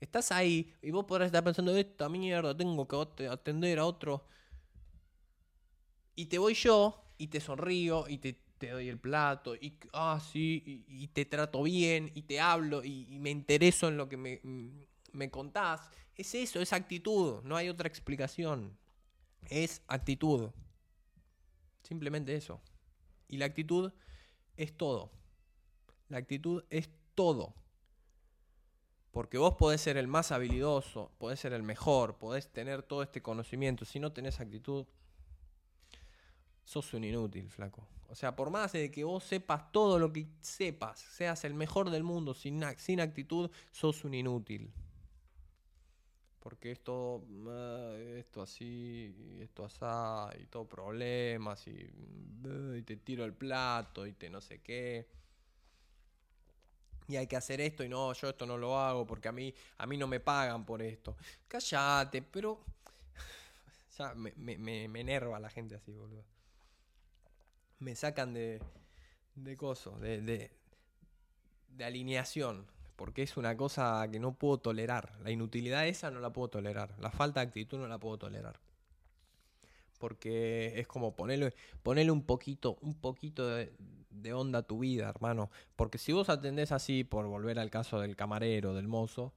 Estás 0.00 0.30
ahí 0.30 0.72
y 0.80 0.92
vos 0.92 1.06
podrás 1.06 1.26
estar 1.26 1.42
pensando, 1.42 1.76
esta 1.76 2.08
mierda, 2.08 2.56
tengo 2.56 2.86
que 2.86 3.26
atender 3.26 3.80
a 3.80 3.84
otro. 3.84 4.24
Y 6.14 6.26
te 6.26 6.38
voy 6.38 6.54
yo 6.54 7.04
y 7.18 7.26
te 7.26 7.40
sonrío 7.40 8.06
y 8.08 8.18
te, 8.18 8.43
te 8.58 8.70
doy 8.70 8.88
el 8.88 8.98
plato 8.98 9.54
y, 9.56 9.78
ah, 9.92 10.20
sí, 10.20 10.84
y, 10.88 11.08
te 11.08 11.24
trato 11.24 11.62
bien 11.62 12.10
y 12.14 12.22
te 12.22 12.40
hablo 12.40 12.84
y, 12.84 13.18
me 13.18 13.30
intereso 13.30 13.88
en 13.88 13.96
lo 13.96 14.08
que 14.08 14.16
me, 14.16 14.40
me 15.12 15.30
contás 15.30 15.90
es 16.16 16.34
eso, 16.34 16.60
es 16.60 16.72
actitud, 16.72 17.42
no 17.42 17.56
hay 17.56 17.68
otra 17.68 17.88
explicación. 17.88 18.76
Es 19.48 19.82
actitud. 19.88 20.50
Simplemente 21.82 22.34
eso. 22.34 22.60
Y 23.28 23.36
la 23.36 23.46
actitud 23.46 23.92
es 24.56 24.76
todo. 24.76 25.10
La 26.08 26.18
actitud 26.18 26.64
es 26.70 26.88
todo. 27.14 27.54
Porque 29.10 29.38
vos 29.38 29.54
podés 29.54 29.80
ser 29.80 29.96
el 29.96 30.08
más 30.08 30.32
habilidoso, 30.32 31.12
podés 31.18 31.40
ser 31.40 31.52
el 31.52 31.62
mejor, 31.62 32.16
podés 32.16 32.48
tener 32.52 32.82
todo 32.82 33.02
este 33.02 33.22
conocimiento. 33.22 33.84
Si 33.84 34.00
no 34.00 34.12
tenés 34.12 34.40
actitud, 34.40 34.86
sos 36.64 36.92
un 36.94 37.04
inútil, 37.04 37.50
flaco. 37.50 37.86
O 38.08 38.14
sea, 38.14 38.36
por 38.36 38.50
más 38.50 38.72
de 38.72 38.90
que 38.90 39.04
vos 39.04 39.24
sepas 39.24 39.72
todo 39.72 39.98
lo 39.98 40.12
que 40.12 40.26
sepas, 40.40 41.00
seas 41.00 41.44
el 41.44 41.54
mejor 41.54 41.90
del 41.90 42.04
mundo, 42.04 42.34
sin, 42.34 42.62
actitud, 42.62 43.50
sos 43.72 44.04
un 44.04 44.14
inútil 44.14 44.72
porque 46.44 46.72
esto, 46.72 47.24
ah, 47.48 47.96
esto 48.18 48.42
así, 48.42 49.38
esto 49.40 49.64
asá, 49.64 50.28
y 50.38 50.44
todo 50.44 50.68
problemas, 50.68 51.66
y, 51.66 51.70
y, 51.70 52.82
te 52.82 52.96
tiro 52.96 53.24
el 53.24 53.32
plato, 53.32 54.06
y 54.06 54.12
te 54.12 54.28
no 54.28 54.42
sé 54.42 54.60
qué. 54.60 55.08
Y 57.08 57.16
hay 57.16 57.26
que 57.26 57.36
hacer 57.36 57.62
esto, 57.62 57.82
y 57.82 57.88
no, 57.88 58.12
yo 58.12 58.28
esto 58.28 58.44
no 58.44 58.58
lo 58.58 58.78
hago, 58.78 59.06
porque 59.06 59.28
a 59.28 59.32
mí, 59.32 59.54
a 59.78 59.86
mí 59.86 59.96
no 59.96 60.06
me 60.06 60.20
pagan 60.20 60.66
por 60.66 60.82
esto. 60.82 61.16
Cállate, 61.48 62.20
pero... 62.20 62.60
ya 63.98 64.14
me, 64.14 64.34
me, 64.36 64.86
me, 64.86 65.00
enerva 65.00 65.40
la 65.40 65.48
gente 65.48 65.76
así, 65.76 65.92
boludo. 65.92 66.33
Me 67.78 67.94
sacan 67.94 68.34
de, 68.34 68.60
de 69.34 69.56
coso, 69.56 69.98
de, 69.98 70.20
de, 70.20 70.50
de 71.68 71.84
alineación 71.84 72.66
porque 72.96 73.22
es 73.22 73.36
una 73.36 73.56
cosa 73.56 74.06
que 74.10 74.20
no 74.20 74.34
puedo 74.34 74.58
tolerar. 74.58 75.12
La 75.22 75.30
inutilidad 75.30 75.86
esa 75.86 76.10
no 76.10 76.20
la 76.20 76.32
puedo 76.32 76.48
tolerar. 76.48 76.94
La 77.00 77.10
falta 77.10 77.40
de 77.40 77.46
actitud 77.46 77.78
no 77.78 77.88
la 77.88 77.98
puedo 77.98 78.18
tolerar. 78.18 78.60
Porque 79.98 80.78
es 80.78 80.86
como 80.86 81.14
ponerle, 81.14 81.54
ponerle 81.82 82.12
un 82.12 82.22
poquito, 82.22 82.78
un 82.82 82.94
poquito 82.94 83.48
de, 83.48 84.32
onda 84.32 84.60
a 84.60 84.62
tu 84.62 84.80
vida, 84.80 85.08
hermano. 85.08 85.50
Porque 85.76 85.98
si 85.98 86.12
vos 86.12 86.28
atendés 86.28 86.72
así, 86.72 87.04
por 87.04 87.26
volver 87.26 87.58
al 87.58 87.70
caso 87.70 88.00
del 88.00 88.16
camarero, 88.16 88.74
del 88.74 88.86
mozo, 88.86 89.32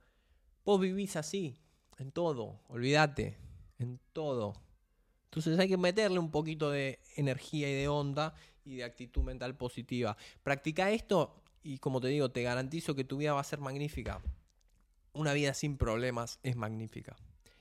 vos 0.66 0.80
vivís 0.80 1.16
así, 1.16 1.58
en 1.98 2.12
todo, 2.12 2.60
olvídate, 2.68 3.38
en 3.80 4.00
todo. 4.14 4.54
Entonces 5.38 5.60
hay 5.60 5.68
que 5.68 5.78
meterle 5.78 6.18
un 6.18 6.32
poquito 6.32 6.72
de 6.72 7.00
energía 7.16 7.70
y 7.70 7.74
de 7.76 7.88
onda 7.88 8.34
y 8.66 8.78
de 8.78 8.84
actitud 8.84 9.22
mental 9.22 9.56
positiva. 9.56 10.18
Practica 10.42 10.90
esto 10.90 11.44
y 11.62 11.78
como 11.78 12.02
te 12.02 12.08
digo, 12.08 12.32
te 12.32 12.42
garantizo 12.42 12.96
que 12.96 13.04
tu 13.04 13.18
vida 13.18 13.34
va 13.34 13.42
a 13.42 13.44
ser 13.44 13.60
magnífica. 13.60 14.20
Una 15.14 15.34
vida 15.34 15.54
sin 15.54 15.78
problemas 15.78 16.40
es 16.42 16.56
magnífica. 16.56 17.16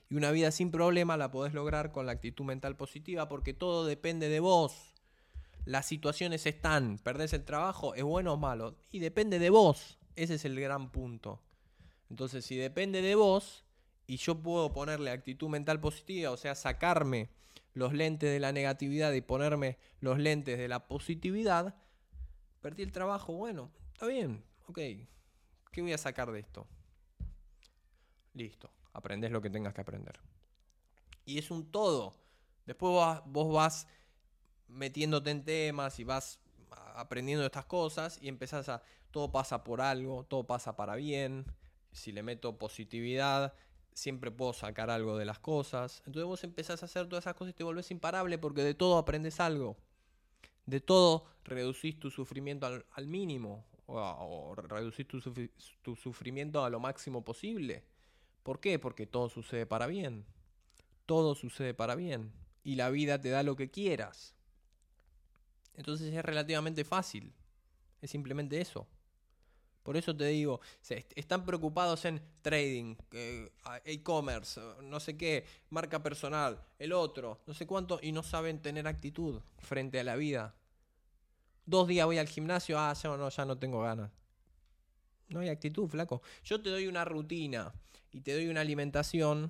Y 0.09 0.15
una 0.15 0.31
vida 0.31 0.49
sin 0.49 0.71
problemas 0.71 1.19
la 1.19 1.29
podés 1.29 1.53
lograr 1.53 1.91
con 1.91 2.07
la 2.07 2.13
actitud 2.13 2.45
mental 2.45 2.75
positiva 2.75 3.27
porque 3.27 3.53
todo 3.53 3.85
depende 3.85 4.27
de 4.27 4.39
vos. 4.39 4.95
Las 5.63 5.85
situaciones 5.85 6.47
están, 6.47 6.97
perdés 6.97 7.33
el 7.33 7.45
trabajo, 7.45 7.93
es 7.93 8.03
bueno 8.03 8.33
o 8.33 8.37
malo. 8.37 8.75
Y 8.89 8.99
depende 8.99 9.37
de 9.37 9.51
vos. 9.51 9.99
Ese 10.15 10.33
es 10.33 10.45
el 10.45 10.59
gran 10.59 10.91
punto. 10.91 11.43
Entonces, 12.09 12.43
si 12.43 12.55
depende 12.55 13.03
de 13.03 13.13
vos 13.13 13.65
y 14.07 14.17
yo 14.17 14.41
puedo 14.41 14.73
ponerle 14.73 15.11
actitud 15.11 15.49
mental 15.49 15.79
positiva, 15.79 16.31
o 16.31 16.37
sea, 16.37 16.55
sacarme 16.55 17.36
los 17.77 17.93
lentes 17.93 18.29
de 18.29 18.39
la 18.39 18.51
negatividad 18.51 19.13
y 19.13 19.21
ponerme 19.21 19.77
los 19.99 20.19
lentes 20.19 20.57
de 20.57 20.67
la 20.67 20.87
positividad, 20.87 21.75
perdí 22.61 22.83
el 22.83 22.91
trabajo, 22.91 23.33
bueno, 23.33 23.71
Está 23.97 24.05
bien, 24.05 24.43
ok. 24.67 24.77
¿Qué 25.71 25.81
voy 25.81 25.91
a 25.91 25.97
sacar 25.97 26.31
de 26.31 26.39
esto? 26.39 26.67
Listo, 28.35 28.69
aprendes 28.93 29.31
lo 29.31 29.41
que 29.41 29.49
tengas 29.49 29.73
que 29.73 29.81
aprender. 29.81 30.19
Y 31.25 31.39
es 31.39 31.49
un 31.49 31.71
todo. 31.71 32.13
Después 32.67 32.93
vos, 33.25 33.51
vas 33.51 33.87
metiéndote 34.67 35.31
en 35.31 35.43
temas 35.43 35.97
y 35.97 36.03
vas 36.03 36.39
aprendiendo 36.93 37.43
estas 37.43 37.65
cosas 37.65 38.19
y 38.21 38.27
empezás 38.27 38.69
a... 38.69 38.83
Todo 39.09 39.31
pasa 39.31 39.63
por 39.63 39.81
algo, 39.81 40.25
todo 40.25 40.45
pasa 40.45 40.75
para 40.75 40.95
bien. 40.95 41.43
Si 41.91 42.11
le 42.11 42.21
meto 42.21 42.59
positividad, 42.59 43.55
siempre 43.97 44.29
puedo 44.29 44.53
sacar 44.53 44.91
algo 44.91 45.17
de 45.17 45.25
las 45.25 45.39
cosas. 45.39 46.03
Entonces 46.05 46.25
vos 46.25 46.43
empezás 46.43 46.83
a 46.83 46.85
hacer 46.85 47.07
todas 47.07 47.23
esas 47.23 47.33
cosas 47.33 47.51
y 47.51 47.57
te 47.57 47.63
volvés 47.63 47.89
imparable 47.89 48.37
porque 48.37 48.61
de 48.61 48.75
todo 48.75 48.99
aprendes 48.99 49.39
algo. 49.39 49.75
De 50.67 50.79
todo 50.79 51.25
reducís 51.43 51.99
tu 51.99 52.11
sufrimiento 52.11 52.67
al, 52.67 53.07
mínimo 53.07 53.65
o, 53.87 54.53
reducir 54.55 55.07
tu, 55.07 55.19
tu 55.81 55.95
sufrimiento 55.95 56.63
a 56.63 56.69
lo 56.69 56.79
máximo 56.79 57.25
posible. 57.25 57.85
¿Por 58.43 58.59
qué? 58.59 58.77
Porque 58.77 59.07
todo 59.07 59.29
sucede 59.29 59.65
para 59.65 59.87
bien. 59.87 60.25
Todo 61.07 61.33
sucede 61.33 61.73
para 61.73 61.95
bien. 61.95 62.31
Y 62.63 62.75
la 62.75 62.91
vida 62.91 63.19
te 63.19 63.29
da 63.29 63.41
lo 63.41 63.55
que 63.55 63.71
quieras. 63.71 64.35
Entonces 65.73 66.13
es 66.13 66.23
relativamente 66.23 66.83
fácil. 66.83 67.33
Es 68.01 68.11
simplemente 68.11 68.61
eso. 68.61 68.87
Por 69.87 69.95
eso 69.95 70.13
te 70.13 70.25
digo, 70.25 70.59
están 71.15 71.45
preocupados 71.45 72.03
en 72.03 72.21
trading, 72.41 72.97
e-commerce, 73.85 74.59
no 74.83 74.99
sé 74.99 75.15
qué, 75.15 75.45
marca 75.69 76.03
personal, 76.03 76.61
el 76.77 76.91
otro, 76.91 77.39
no 77.47 77.53
sé 77.53 77.65
cuánto, 77.65 77.97
y 78.01 78.11
no 78.11 78.21
saben 78.21 78.61
tener 78.61 78.85
actitud 78.85 79.39
frente 79.59 79.97
a 80.01 80.03
la 80.03 80.17
vida. 80.17 80.53
Dos 81.65 81.87
días 81.87 82.05
voy 82.05 82.17
al 82.17 82.27
gimnasio, 82.27 82.77
ah, 82.77 82.93
ya 83.01 83.15
no, 83.15 83.29
ya 83.29 83.45
no 83.45 83.57
tengo 83.57 83.79
ganas. 83.79 84.11
No 85.29 85.39
hay 85.39 85.47
actitud, 85.47 85.87
flaco. 85.87 86.21
Yo 86.43 86.61
te 86.61 86.69
doy 86.69 86.87
una 86.87 87.05
rutina 87.05 87.73
y 88.11 88.19
te 88.19 88.33
doy 88.33 88.49
una 88.49 88.59
alimentación 88.59 89.49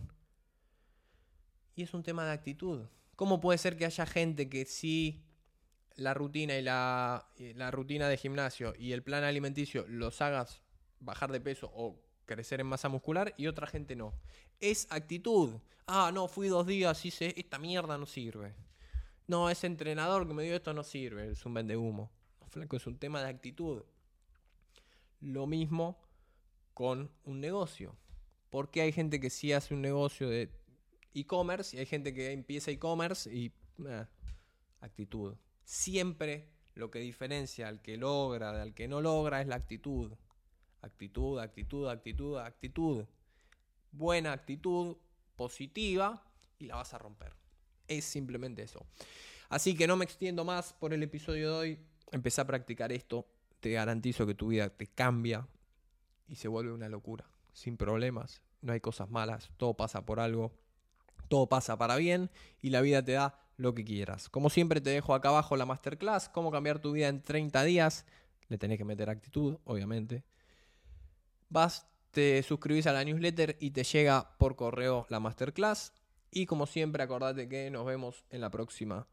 y 1.76 1.82
es 1.82 1.96
un 1.96 2.04
tema 2.04 2.26
de 2.26 2.34
actitud. 2.34 2.86
¿Cómo 3.16 3.42
puede 3.42 3.58
ser 3.58 3.76
que 3.76 3.86
haya 3.86 4.06
gente 4.06 4.48
que 4.48 4.66
sí 4.66 5.24
la 5.98 6.14
rutina 6.14 6.56
y 6.56 6.62
la, 6.62 7.28
la 7.56 7.72
rutina 7.72 8.08
de 8.08 8.18
gimnasio 8.18 8.74
y 8.78 8.94
el 8.94 9.04
plan 9.04 9.24
alimenticio 9.24 9.86
los 9.88 10.22
hagas 10.22 10.62
bajar 11.00 11.32
de 11.32 11.42
peso 11.42 11.72
o 11.74 12.00
crecer 12.26 12.62
en 12.62 12.68
masa 12.68 12.88
muscular 12.88 13.34
y 13.38 13.48
otra 13.48 13.68
gente 13.68 13.96
no? 13.96 14.14
Es 14.60 14.88
actitud. 14.90 15.56
Ah, 15.88 16.12
no, 16.14 16.28
fui 16.28 16.48
dos 16.48 16.66
días, 16.66 17.04
hice 17.06 17.34
esta 17.38 17.58
mierda 17.58 17.98
no 17.98 18.06
sirve. 18.06 18.54
No, 19.28 19.50
ese 19.50 19.68
entrenador 19.68 20.28
que 20.28 20.34
me 20.34 20.44
dio 20.44 20.56
esto 20.56 20.74
no 20.74 20.84
sirve, 20.84 21.32
es 21.32 21.46
un 21.46 21.54
vende 21.54 21.76
humo. 21.76 22.12
flaco, 22.50 22.78
es 22.78 22.88
un 22.88 22.98
tema 22.98 23.22
de 23.22 23.30
actitud. 23.30 23.84
Lo 25.20 25.48
mismo 25.48 26.00
con 26.74 27.10
un 27.26 27.42
negocio. 27.42 27.96
Porque 28.50 28.82
hay 28.82 28.92
gente 28.92 29.20
que 29.20 29.30
sí 29.30 29.52
hace 29.52 29.74
un 29.74 29.82
negocio 29.82 30.30
de 30.30 30.50
e-commerce 31.14 31.76
y 31.76 31.80
hay 31.80 31.86
gente 31.86 32.14
que 32.14 32.32
empieza 32.32 32.72
e-commerce 32.72 33.34
y 33.34 33.52
eh, 33.86 34.06
actitud. 34.82 35.36
Siempre 35.68 36.48
lo 36.76 36.90
que 36.90 37.00
diferencia 37.00 37.68
al 37.68 37.82
que 37.82 37.98
logra 37.98 38.54
de 38.54 38.62
al 38.62 38.74
que 38.74 38.88
no 38.88 39.02
logra 39.02 39.42
es 39.42 39.48
la 39.48 39.56
actitud. 39.56 40.14
Actitud, 40.82 41.40
actitud, 41.40 41.90
actitud, 41.90 42.38
actitud. 42.38 43.06
Buena 43.92 44.32
actitud, 44.32 44.96
positiva 45.36 46.24
y 46.58 46.68
la 46.68 46.78
vas 46.78 46.94
a 46.94 47.00
romper. 47.00 47.34
Es 47.86 48.06
simplemente 48.06 48.64
eso. 48.64 48.86
Así 49.50 49.76
que 49.76 49.88
no 49.88 49.98
me 49.98 50.06
extiendo 50.06 50.46
más 50.46 50.72
por 50.72 50.94
el 50.94 51.04
episodio 51.04 51.52
de 51.52 51.58
hoy. 51.58 51.80
Empecé 52.14 52.40
a 52.40 52.48
practicar 52.48 52.94
esto. 52.94 53.28
Te 53.60 53.72
garantizo 53.72 54.26
que 54.26 54.36
tu 54.36 54.48
vida 54.48 54.70
te 54.70 54.88
cambia 54.88 55.46
y 56.30 56.36
se 56.36 56.48
vuelve 56.48 56.72
una 56.72 56.88
locura. 56.88 57.30
Sin 57.52 57.76
problemas. 57.76 58.42
No 58.62 58.72
hay 58.72 58.80
cosas 58.80 59.10
malas. 59.10 59.52
Todo 59.58 59.74
pasa 59.74 60.06
por 60.06 60.22
algo. 60.22 60.54
Todo 61.28 61.50
pasa 61.50 61.78
para 61.78 61.98
bien 61.98 62.32
y 62.62 62.70
la 62.70 62.80
vida 62.80 63.04
te 63.04 63.12
da 63.12 63.47
lo 63.58 63.74
que 63.74 63.84
quieras. 63.84 64.30
Como 64.30 64.50
siempre 64.50 64.80
te 64.82 64.92
dejo 64.92 65.14
acá 65.14 65.30
abajo 65.30 65.58
la 65.58 65.66
masterclass. 65.66 66.30
Cómo 66.30 66.52
cambiar 66.52 66.80
tu 66.80 66.94
vida 66.94 67.08
en 67.10 67.22
30 67.22 67.64
días. 67.64 68.06
Le 68.48 68.58
tenés 68.58 68.78
que 68.78 68.86
meter 68.86 69.10
actitud, 69.10 69.58
obviamente. 69.66 70.24
Vas, 71.50 71.88
te 72.12 72.42
suscribís 72.44 72.88
a 72.88 72.94
la 72.94 73.04
newsletter 73.04 73.58
y 73.60 73.72
te 73.72 73.84
llega 73.84 74.38
por 74.38 74.56
correo 74.56 75.06
la 75.10 75.20
masterclass. 75.20 75.94
Y 76.32 76.46
como 76.46 76.66
siempre, 76.66 77.04
acordate 77.04 77.50
que 77.50 77.70
nos 77.72 77.86
vemos 77.86 78.26
en 78.30 78.42
la 78.42 78.50
próxima 78.50 79.08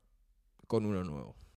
con 0.66 0.86
uno 0.86 1.04
nuevo. 1.04 1.44